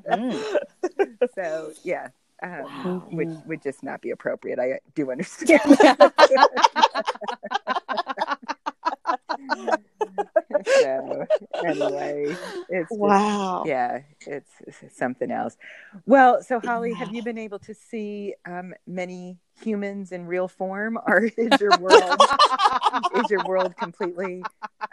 Mm. 0.08 0.58
so 1.36 1.72
yeah, 1.84 2.10
um, 2.44 2.64
Wow. 2.64 3.08
which 3.12 3.30
would 3.46 3.62
just 3.64 3.82
not 3.84 4.02
be 4.02 4.12
appropriate. 4.12 4.60
I 4.60 4.80
do 4.96 5.12
understand. 5.12 5.62
so 10.82 11.26
anyway, 11.66 12.36
it's 12.70 12.90
just- 12.90 13.00
wow. 13.00 13.64
yeah, 13.66 14.02
it's, 14.26 14.52
it's 14.68 14.98
something 14.98 15.32
else. 15.32 15.58
Well, 16.06 16.42
so 16.44 16.60
Holly, 16.60 16.94
have 16.94 17.14
you 17.14 17.24
been 17.24 17.38
able 17.38 17.60
to 17.60 17.74
see 17.74 18.36
um, 18.46 18.74
many 18.88 19.38
humans 19.62 20.12
in 20.12 20.26
real 20.26 20.48
form, 20.48 20.98
or 21.06 21.24
is 21.38 21.60
your 21.60 21.78
world 21.80 22.22
is 23.16 23.30
your 23.30 23.44
world 23.46 23.76
completely 23.78 24.44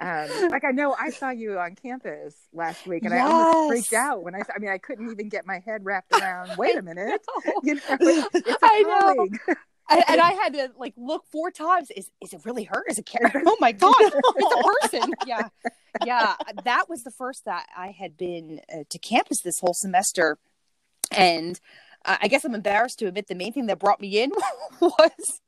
um, 0.00 0.28
like 0.50 0.64
I 0.64 0.70
know 0.70 0.94
I 0.98 1.10
saw 1.10 1.30
you 1.30 1.58
on 1.58 1.74
campus 1.74 2.34
last 2.52 2.86
week, 2.86 3.04
and 3.04 3.14
I 3.14 3.20
almost 3.20 3.68
freaked 3.68 3.92
out 3.94 4.22
when 4.22 4.34
I. 4.34 4.40
I 4.54 4.58
mean, 4.58 4.70
I 4.70 4.78
couldn't 4.78 5.10
even 5.10 5.28
get 5.28 5.46
my 5.46 5.60
head 5.64 5.84
wrapped 5.84 6.12
around. 6.12 6.56
Wait 6.56 6.76
a 6.76 6.82
minute, 6.82 7.20
you 7.62 7.74
know, 7.74 7.80
it's 8.00 8.48
a 8.48 8.58
I 8.62 8.82
know. 8.82 9.54
And, 9.88 10.04
and 10.08 10.20
I 10.20 10.32
had 10.32 10.52
to 10.54 10.70
like 10.78 10.94
look 10.96 11.24
four 11.30 11.50
times. 11.50 11.90
Is 11.90 12.10
is 12.20 12.32
it 12.32 12.42
really 12.44 12.64
her? 12.64 12.84
Is 12.88 12.98
it 12.98 13.06
Karen? 13.06 13.44
Oh 13.46 13.56
my 13.60 13.72
god, 13.84 13.94
it's 13.98 14.54
a 14.54 14.98
person. 14.98 15.12
Yeah, 15.26 15.48
yeah. 16.04 16.34
That 16.64 16.88
was 16.88 17.04
the 17.04 17.10
first 17.10 17.44
that 17.44 17.66
I 17.76 17.88
had 17.88 18.16
been 18.16 18.60
uh, 18.72 18.84
to 18.88 18.98
campus 18.98 19.40
this 19.42 19.60
whole 19.60 19.74
semester, 19.74 20.38
and 21.10 21.58
uh, 22.04 22.16
I 22.22 22.28
guess 22.28 22.44
I'm 22.44 22.54
embarrassed 22.54 22.98
to 23.00 23.06
admit 23.06 23.26
the 23.28 23.34
main 23.34 23.52
thing 23.52 23.66
that 23.66 23.78
brought 23.78 24.00
me 24.00 24.22
in 24.22 24.32
was 24.80 25.40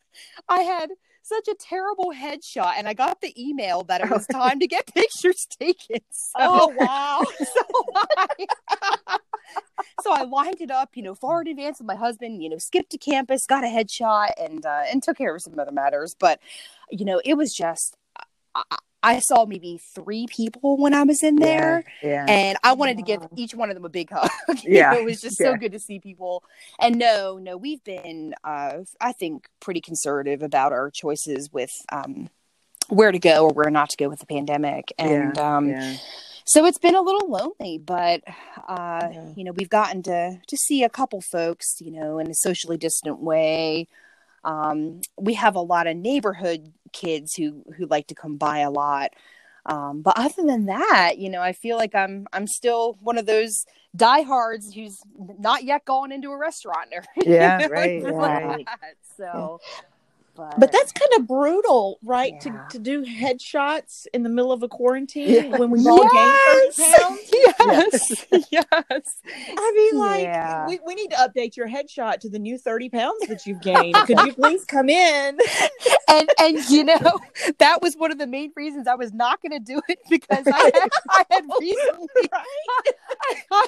I 0.48 0.62
had 0.62 0.90
such 1.22 1.48
a 1.48 1.54
terrible 1.54 2.12
headshot, 2.14 2.74
and 2.76 2.88
I 2.88 2.94
got 2.94 3.20
the 3.20 3.32
email 3.40 3.84
that 3.84 4.00
it 4.00 4.10
was 4.10 4.26
time 4.26 4.60
to 4.60 4.66
get 4.66 4.86
pictures 4.94 5.46
taken. 5.46 6.00
So, 6.10 6.32
Oh 6.36 6.68
wow. 6.76 7.24
so 7.38 7.62
I, 8.16 8.46
so 10.02 10.12
I 10.12 10.22
lined 10.24 10.60
it 10.60 10.70
up, 10.70 10.90
you 10.94 11.02
know, 11.02 11.14
far 11.14 11.42
in 11.42 11.48
advance 11.48 11.78
with 11.78 11.86
my 11.86 11.96
husband. 11.96 12.42
You 12.42 12.50
know, 12.50 12.58
skipped 12.58 12.90
to 12.90 12.98
campus, 12.98 13.46
got 13.46 13.64
a 13.64 13.68
headshot, 13.68 14.30
and 14.40 14.64
uh, 14.64 14.82
and 14.90 15.02
took 15.02 15.18
care 15.18 15.34
of 15.34 15.42
some 15.42 15.58
other 15.58 15.72
matters. 15.72 16.14
But 16.18 16.40
you 16.90 17.04
know, 17.04 17.20
it 17.24 17.34
was 17.34 17.54
just. 17.54 17.96
I, 18.54 18.62
I 19.02 19.20
saw 19.20 19.46
maybe 19.46 19.80
three 19.94 20.26
people 20.28 20.76
when 20.76 20.92
I 20.94 21.04
was 21.04 21.22
in 21.22 21.36
there. 21.36 21.84
Yeah. 22.02 22.26
And 22.28 22.58
I 22.62 22.74
wanted 22.74 22.98
to 22.98 23.02
give 23.02 23.26
each 23.36 23.54
one 23.54 23.70
of 23.70 23.74
them 23.74 23.84
a 23.84 23.88
big 23.88 24.10
hug. 24.12 24.30
Yeah, 24.62 24.94
it 24.94 25.04
was 25.04 25.20
just 25.20 25.40
yeah. 25.40 25.52
so 25.52 25.56
good 25.56 25.72
to 25.72 25.78
see 25.78 25.98
people. 25.98 26.44
And 26.78 26.98
no, 26.98 27.38
no, 27.38 27.56
we've 27.56 27.82
been, 27.82 28.34
uh, 28.44 28.78
I 29.00 29.12
think, 29.12 29.48
pretty 29.60 29.80
conservative 29.80 30.42
about 30.42 30.72
our 30.72 30.90
choices 30.90 31.50
with 31.52 31.70
um, 31.90 32.28
where 32.88 33.12
to 33.12 33.18
go 33.18 33.44
or 33.44 33.52
where 33.52 33.70
not 33.70 33.88
to 33.90 33.96
go 33.96 34.08
with 34.08 34.20
the 34.20 34.26
pandemic. 34.26 34.92
And 34.98 35.36
yeah. 35.36 35.56
um, 35.56 35.68
yeah. 35.68 35.96
so 36.44 36.66
it's 36.66 36.78
been 36.78 36.94
a 36.94 37.02
little 37.02 37.30
lonely, 37.30 37.78
but 37.78 38.22
uh, 38.68 39.08
Yeah. 39.12 39.32
you 39.36 39.44
know, 39.44 39.52
we've 39.52 39.70
gotten 39.70 40.02
to 40.04 40.38
to 40.46 40.56
see 40.56 40.82
a 40.82 40.90
couple 40.90 41.20
folks, 41.20 41.80
you 41.80 41.90
know, 41.90 42.18
in 42.18 42.28
a 42.30 42.34
socially 42.34 42.76
distant 42.76 43.20
way. 43.20 43.88
Um, 44.42 45.02
we 45.18 45.34
have 45.34 45.54
a 45.54 45.60
lot 45.60 45.86
of 45.86 45.96
neighborhood 45.96 46.72
kids 46.92 47.34
who 47.34 47.64
who 47.76 47.86
like 47.86 48.06
to 48.08 48.14
come 48.14 48.36
by 48.36 48.58
a 48.58 48.70
lot. 48.70 49.10
Um, 49.66 50.00
but 50.02 50.14
other 50.16 50.42
than 50.42 50.66
that, 50.66 51.18
you 51.18 51.28
know, 51.28 51.42
I 51.42 51.52
feel 51.52 51.76
like 51.76 51.94
I'm 51.94 52.26
I'm 52.32 52.46
still 52.46 52.96
one 53.00 53.18
of 53.18 53.26
those 53.26 53.64
diehards 53.94 54.72
who's 54.72 54.98
not 55.38 55.64
yet 55.64 55.84
gone 55.84 56.12
into 56.12 56.30
a 56.30 56.38
restaurant 56.38 56.88
or 56.92 57.02
Yeah, 57.24 57.66
right, 57.68 58.02
right. 58.02 58.66
that. 58.80 58.96
So, 59.16 59.60
but, 60.40 60.58
But 60.60 60.72
that's 60.72 60.92
kind 60.92 61.10
of 61.18 61.26
brutal, 61.26 61.98
right? 62.02 62.34
Yeah. 62.34 62.38
To 62.52 62.66
to 62.70 62.78
do 62.78 63.04
headshots 63.04 64.06
in 64.14 64.22
the 64.22 64.28
middle 64.28 64.52
of 64.52 64.62
a 64.62 64.68
quarantine 64.68 65.28
Yeah. 65.28 65.58
when 65.58 65.70
we've 65.70 65.86
all 65.86 66.08
gained 66.08 66.34
thirty 66.76 67.52
pounds. 67.58 68.26
yes, 68.32 68.46
yes. 68.50 69.16
I 69.56 69.72
mean, 69.76 70.00
like, 70.00 70.22
Yeah. 70.22 70.66
we, 70.66 70.78
we 70.86 70.94
need 70.94 71.10
to 71.10 71.16
update 71.16 71.56
your 71.56 71.68
headshot 71.68 72.20
to 72.20 72.28
the 72.30 72.38
new 72.38 72.56
30 72.58 72.88
pounds 72.88 73.26
that 73.28 73.46
you've 73.46 73.60
gained. 73.60 73.94
Could 73.94 74.18
you 74.20 74.32
please 74.32 74.64
come 74.64 74.88
in? 74.88 75.38
and 76.08 76.30
and 76.38 76.68
you 76.70 76.84
know 76.84 77.18
that 77.58 77.82
was 77.82 77.94
one 77.96 78.10
of 78.10 78.18
the 78.18 78.26
main 78.26 78.52
reasons 78.56 78.86
I 78.86 78.94
was 78.94 79.12
not 79.12 79.40
going 79.42 79.52
to 79.52 79.58
do 79.60 79.80
it 79.88 79.98
because 80.08 80.46
I 80.46 80.70
had, 80.74 80.90
I 81.10 81.24
had 81.30 81.44
recently 81.60 82.30
I, 83.52 83.66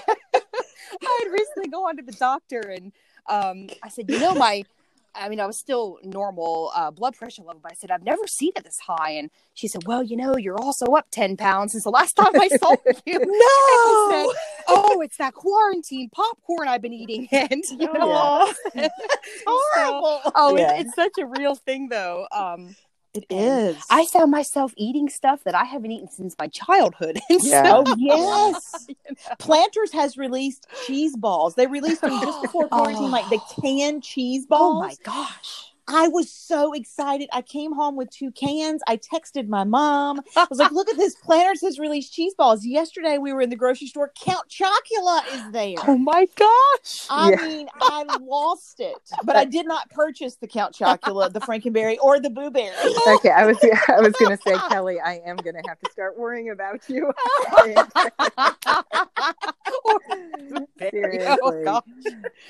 I 1.02 1.18
had 1.22 1.32
recently 1.32 1.68
gone 1.70 1.96
to 1.96 2.02
the 2.02 2.12
doctor 2.12 2.60
and 2.60 2.92
um, 3.28 3.68
I 3.82 3.88
said, 3.88 4.10
you 4.10 4.18
know, 4.18 4.34
my 4.34 4.64
I 5.14 5.28
mean, 5.28 5.40
I 5.40 5.46
was 5.46 5.58
still 5.58 5.98
normal 6.02 6.72
uh, 6.74 6.90
blood 6.90 7.14
pressure 7.16 7.42
level, 7.42 7.60
but 7.62 7.72
I 7.72 7.74
said 7.74 7.90
I've 7.90 8.02
never 8.04 8.26
seen 8.26 8.52
it 8.56 8.64
this 8.64 8.78
high. 8.78 9.10
And 9.12 9.30
she 9.54 9.68
said, 9.68 9.84
"Well, 9.86 10.02
you 10.02 10.16
know, 10.16 10.36
you're 10.36 10.58
also 10.60 10.86
up 10.86 11.06
ten 11.10 11.36
pounds 11.36 11.72
since 11.72 11.84
the 11.84 11.90
last 11.90 12.14
time 12.14 12.32
I 12.34 12.48
saw 12.48 12.70
you." 13.06 13.18
I 13.18 13.18
said, 13.18 13.26
No. 13.26 14.34
"Oh, 14.68 15.00
it's 15.02 15.16
that 15.18 15.34
quarantine 15.34 16.08
popcorn 16.10 16.68
I've 16.68 16.82
been 16.82 16.92
eating." 16.94 17.28
And 17.32 17.62
you 17.78 17.92
know. 17.92 18.52
So- 18.74 18.88
horrible. 19.46 20.20
oh, 20.34 20.56
Yeah. 20.56 20.74
it's, 20.74 20.86
it's 20.88 20.94
such 20.94 21.12
a 21.20 21.26
real 21.26 21.54
thing, 21.56 21.88
though. 21.88 22.26
Um, 22.32 22.74
It 23.14 23.26
and 23.30 23.76
I 23.90 24.06
found 24.06 24.30
myself 24.30 24.72
eating 24.76 25.10
stuff 25.10 25.44
that 25.44 25.54
I 25.54 25.64
haven't 25.64 25.90
eaten 25.90 26.08
since 26.08 26.34
my 26.38 26.48
childhood. 26.48 27.18
And 27.28 27.40
Yeah. 27.42 27.62
so, 27.64 27.84
Oh 27.86 27.96
yes. 27.98 28.86
Planters 29.38 29.92
has 29.92 30.16
released 30.16 30.66
cheese 30.86 31.14
balls. 31.16 31.54
They 31.54 31.66
released 31.66 32.00
them 32.00 32.18
just 32.20 32.40
before 32.42 32.68
quarantine, 32.68 33.10
like 33.10 33.28
the 33.28 33.38
oh. 33.38 33.60
canned 33.60 34.02
cheese 34.02 34.46
balls. 34.46 34.76
oh 34.76 34.80
my 34.80 34.96
gosh. 35.04 35.71
I 35.92 36.08
was 36.08 36.32
so 36.32 36.74
excited. 36.74 37.30
I 37.32 37.42
came 37.42 37.74
home 37.74 37.96
with 37.96 38.10
two 38.10 38.32
cans. 38.32 38.82
I 38.88 38.98
texted 38.98 39.48
my 39.48 39.64
mom. 39.64 40.20
I 40.36 40.46
was 40.50 40.58
like, 40.60 40.70
look 40.72 40.90
at 40.90 40.98
this. 40.98 41.16
Planters 41.16 41.62
has 41.62 41.78
released 41.80 42.14
cheese 42.14 42.34
balls. 42.34 42.66
Yesterday 42.66 43.18
we 43.18 43.32
were 43.34 43.42
in 43.42 43.50
the 43.50 43.56
grocery 43.56 43.88
store. 43.88 44.12
Count 44.20 44.48
Chocula 44.50 45.22
is 45.28 45.50
there. 45.50 45.86
Oh 45.86 45.98
my 45.98 46.26
gosh. 46.36 47.08
I 47.08 47.30
Yeah. 47.30 47.36
mean, 47.36 47.68
I 47.80 48.04
lost 48.08 48.80
it, 48.80 49.10
but 49.24 49.36
I 49.36 49.44
did 49.46 49.66
not 49.66 49.90
purchase 49.90 50.36
the 50.36 50.48
Count 50.48 50.74
Chocula, 50.74 51.32
the 51.32 51.40
Frankenberry, 51.40 51.98
or 52.02 52.20
the 52.20 52.30
Boo 52.30 52.50
Berry. 52.50 53.02
Okay, 53.06 53.30
I 53.30 53.46
was 53.46 53.58
I 53.88 54.00
was 54.00 54.16
gonna 54.16 54.38
say, 54.38 54.60
Kelly, 54.68 55.00
I 55.00 55.16
am 55.26 55.42
gonna 55.42 55.62
have 55.62 55.80
to 55.80 55.88
start 55.88 56.18
worrying 56.18 56.50
about 56.50 56.88
you. 56.88 57.12
Seriously. 60.92 61.40
Oh, 61.42 61.52
gosh. 61.64 61.84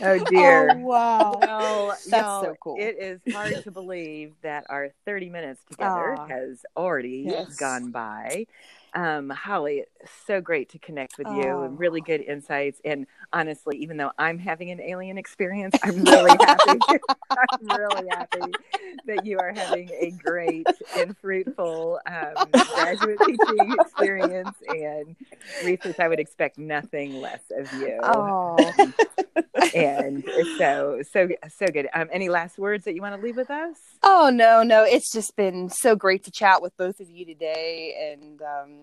Oh 0.00 0.18
dear. 0.20 0.70
Oh, 0.70 0.78
wow. 0.86 1.32
Well, 1.40 1.98
That's 2.10 2.32
y'all, 2.32 2.40
so 2.40 2.56
cool. 2.60 2.76
It 2.78 2.96
is 3.00 3.20
hard 3.32 3.62
to 3.64 3.70
believe 3.70 4.32
that 4.42 4.64
our 4.68 4.90
30 5.04 5.30
minutes 5.30 5.60
together 5.70 6.16
has 6.28 6.64
already 6.76 7.24
Yes. 7.26 7.56
gone 7.56 7.90
by. 7.90 8.46
Um, 8.94 9.30
Holly, 9.30 9.84
so 10.26 10.40
great 10.40 10.68
to 10.70 10.78
connect 10.78 11.16
with 11.18 11.30
you 11.30 11.42
Oh. 11.42 11.62
and 11.62 11.78
really 11.78 12.00
good 12.00 12.20
insights. 12.20 12.80
And 12.84 13.06
honestly, 13.32 13.78
even 13.78 13.96
though 13.96 14.12
I'm 14.18 14.38
having 14.38 14.70
an 14.70 14.80
alien 14.80 15.18
experience, 15.18 15.76
I'm 15.82 16.04
really 16.04 16.36
happy. 16.42 16.84
I'm 17.36 17.70
really 17.70 18.06
happy 18.08 18.58
that 19.06 19.24
you 19.24 19.38
are 19.38 19.52
having 19.52 19.90
a 19.98 20.10
great 20.10 20.68
and 20.94 21.16
fruitful 21.18 22.00
um, 22.06 22.62
graduate 22.74 23.22
teaching 23.24 23.72
experience 23.72 24.56
and 24.68 25.16
research. 25.58 25.96
I 25.98 26.08
would 26.08 26.20
expect 26.20 26.58
nothing 26.58 27.18
less 27.18 27.42
of 27.56 27.72
you 27.72 27.98
Oh. 28.02 28.72
and 29.74 30.24
so 30.58 31.00
so 31.10 31.28
so 31.48 31.66
good 31.66 31.88
um 31.94 32.08
any 32.12 32.28
last 32.28 32.58
words 32.58 32.84
that 32.84 32.94
you 32.94 33.00
want 33.00 33.14
to 33.14 33.20
leave 33.20 33.36
with 33.36 33.50
us 33.50 33.78
Oh 34.02 34.30
no, 34.34 34.62
no, 34.62 34.82
it's 34.84 35.12
just 35.12 35.36
been 35.36 35.68
so 35.70 35.94
great 35.94 36.24
to 36.24 36.30
chat 36.32 36.60
with 36.60 36.76
both 36.76 36.98
of 37.00 37.08
you 37.08 37.24
today, 37.24 38.12
and 38.12 38.42
um, 38.42 38.81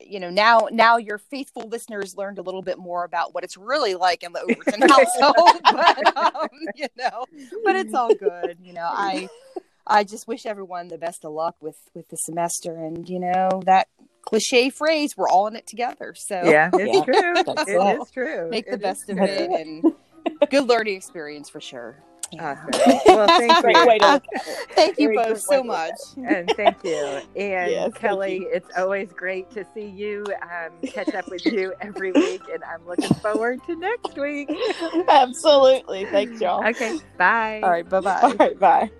you 0.00 0.20
know 0.20 0.30
now 0.30 0.68
now 0.70 0.96
your 0.98 1.18
faithful 1.18 1.68
listeners 1.68 2.16
learned 2.16 2.38
a 2.38 2.42
little 2.42 2.62
bit 2.62 2.78
more 2.78 3.04
about 3.04 3.34
what 3.34 3.44
it's 3.44 3.56
really 3.56 3.94
like 3.94 4.22
in 4.22 4.32
the 4.32 4.40
Overton 4.40 4.82
household. 4.88 5.60
but 5.62 6.16
um, 6.16 6.48
you 6.74 6.88
know, 6.96 7.24
but 7.64 7.76
it's 7.76 7.94
all 7.94 8.14
good. 8.14 8.58
You 8.60 8.72
know, 8.74 8.88
I 8.90 9.28
I 9.86 10.04
just 10.04 10.28
wish 10.28 10.46
everyone 10.46 10.88
the 10.88 10.98
best 10.98 11.24
of 11.24 11.32
luck 11.32 11.56
with 11.60 11.78
with 11.94 12.08
the 12.08 12.16
semester, 12.16 12.76
and 12.76 13.08
you 13.08 13.20
know 13.20 13.62
that 13.64 13.88
cliche 14.22 14.70
phrase, 14.70 15.16
we're 15.16 15.28
all 15.28 15.46
in 15.46 15.56
it 15.56 15.66
together. 15.66 16.14
So 16.16 16.42
yeah 16.44 16.70
it's 16.74 17.04
true 17.04 17.34
that's 17.44 17.70
It 17.70 18.02
is 18.02 18.10
true 18.10 18.50
make 18.50 18.66
the 18.66 18.74
It 18.74 18.82
best 18.82 19.08
of 19.08 19.18
it, 19.18 19.50
and 19.50 19.94
good 20.50 20.68
learning 20.68 20.96
experience 20.96 21.48
for 21.48 21.60
sure. 21.60 22.02
Yeah. 22.32 22.56
awesome 22.66 23.00
well 23.06 23.28
thank 23.28 23.62
you 23.64 23.86
way 23.86 23.98
to 23.98 24.12
look 24.12 24.24
at 24.34 24.46
it. 24.48 24.70
Thank 24.72 24.98
you 24.98 25.14
both 25.14 25.40
so 25.40 25.62
much. 25.62 25.94
and 26.16 26.50
thank 26.56 26.82
you 26.84 26.96
and 27.36 27.70
Yes, 27.70 27.92
kelly 27.94 28.38
you. 28.40 28.50
it's 28.52 28.68
always 28.76 29.12
great 29.12 29.48
to 29.52 29.64
see 29.74 29.86
you 29.86 30.24
um, 30.42 30.72
catch 30.88 31.14
up 31.14 31.28
with 31.30 31.46
you 31.46 31.72
every 31.80 32.10
week 32.12 32.42
and 32.52 32.62
i'm 32.64 32.84
looking 32.86 33.14
forward 33.14 33.60
to 33.66 33.76
next 33.76 34.16
week 34.18 34.50
Absolutely. 35.08 36.04
Thanks, 36.06 36.40
y'all. 36.40 36.66
okay 36.66 36.98
bye 37.16 37.60
All 37.62 37.70
right, 37.70 37.88
bye 37.88 38.00
bye. 38.00 38.20
All 38.22 38.34
right, 38.34 38.58
bye. 38.58 38.90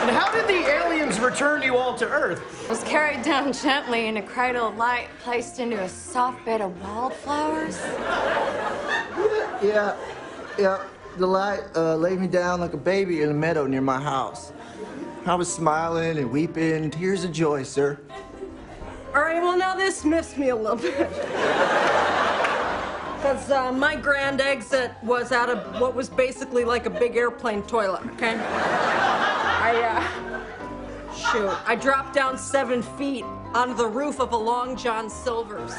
And 0.00 0.16
how 0.16 0.30
did 0.32 0.46
the 0.46 0.66
aliens 0.70 1.18
return 1.20 1.60
you 1.62 1.76
all 1.76 1.94
to 1.98 2.08
Earth? 2.08 2.68
Was 2.68 2.82
carried 2.84 3.22
down 3.22 3.52
gently 3.52 4.06
in 4.06 4.16
a 4.16 4.22
cradle 4.22 4.68
of 4.68 4.76
light, 4.76 5.08
placed 5.22 5.58
into 5.58 5.78
a 5.82 5.88
soft 5.88 6.42
bed 6.46 6.60
of 6.62 6.80
wildflowers. 6.82 7.76
Yeah, 9.62 9.96
yeah. 10.58 10.84
The 11.16 11.26
light 11.26 11.62
uh, 11.74 11.96
laid 11.96 12.20
me 12.20 12.28
down 12.28 12.60
like 12.60 12.74
a 12.74 12.78
baby 12.78 13.22
in 13.22 13.30
a 13.30 13.34
meadow 13.34 13.66
near 13.66 13.80
my 13.80 14.00
house. 14.00 14.52
I 15.26 15.34
was 15.34 15.52
smiling 15.52 16.16
and 16.16 16.30
weeping, 16.30 16.90
tears 16.90 17.24
of 17.24 17.32
joy, 17.32 17.64
sir. 17.64 17.98
All 19.14 19.22
right, 19.22 19.42
well, 19.42 19.58
now 19.58 19.74
this 19.74 20.04
miffs 20.04 20.36
me 20.36 20.50
a 20.50 20.56
little 20.56 20.76
bit. 20.76 21.08
Because 23.18 23.50
uh, 23.50 23.72
my 23.72 23.96
grand 23.96 24.40
exit 24.40 24.92
was 25.02 25.32
out 25.32 25.50
of 25.50 25.80
what 25.80 25.92
was 25.92 26.08
basically 26.08 26.64
like 26.64 26.86
a 26.86 26.90
big 26.90 27.16
airplane 27.16 27.64
toilet, 27.64 28.06
okay? 28.12 28.36
I, 28.38 29.74
uh, 29.82 31.12
shoot, 31.12 31.50
I 31.66 31.74
dropped 31.74 32.14
down 32.14 32.38
seven 32.38 32.80
feet 32.80 33.24
onto 33.54 33.74
the 33.74 33.88
roof 33.88 34.20
of 34.20 34.32
a 34.32 34.36
Long 34.36 34.76
John 34.76 35.10
Silver's. 35.10 35.72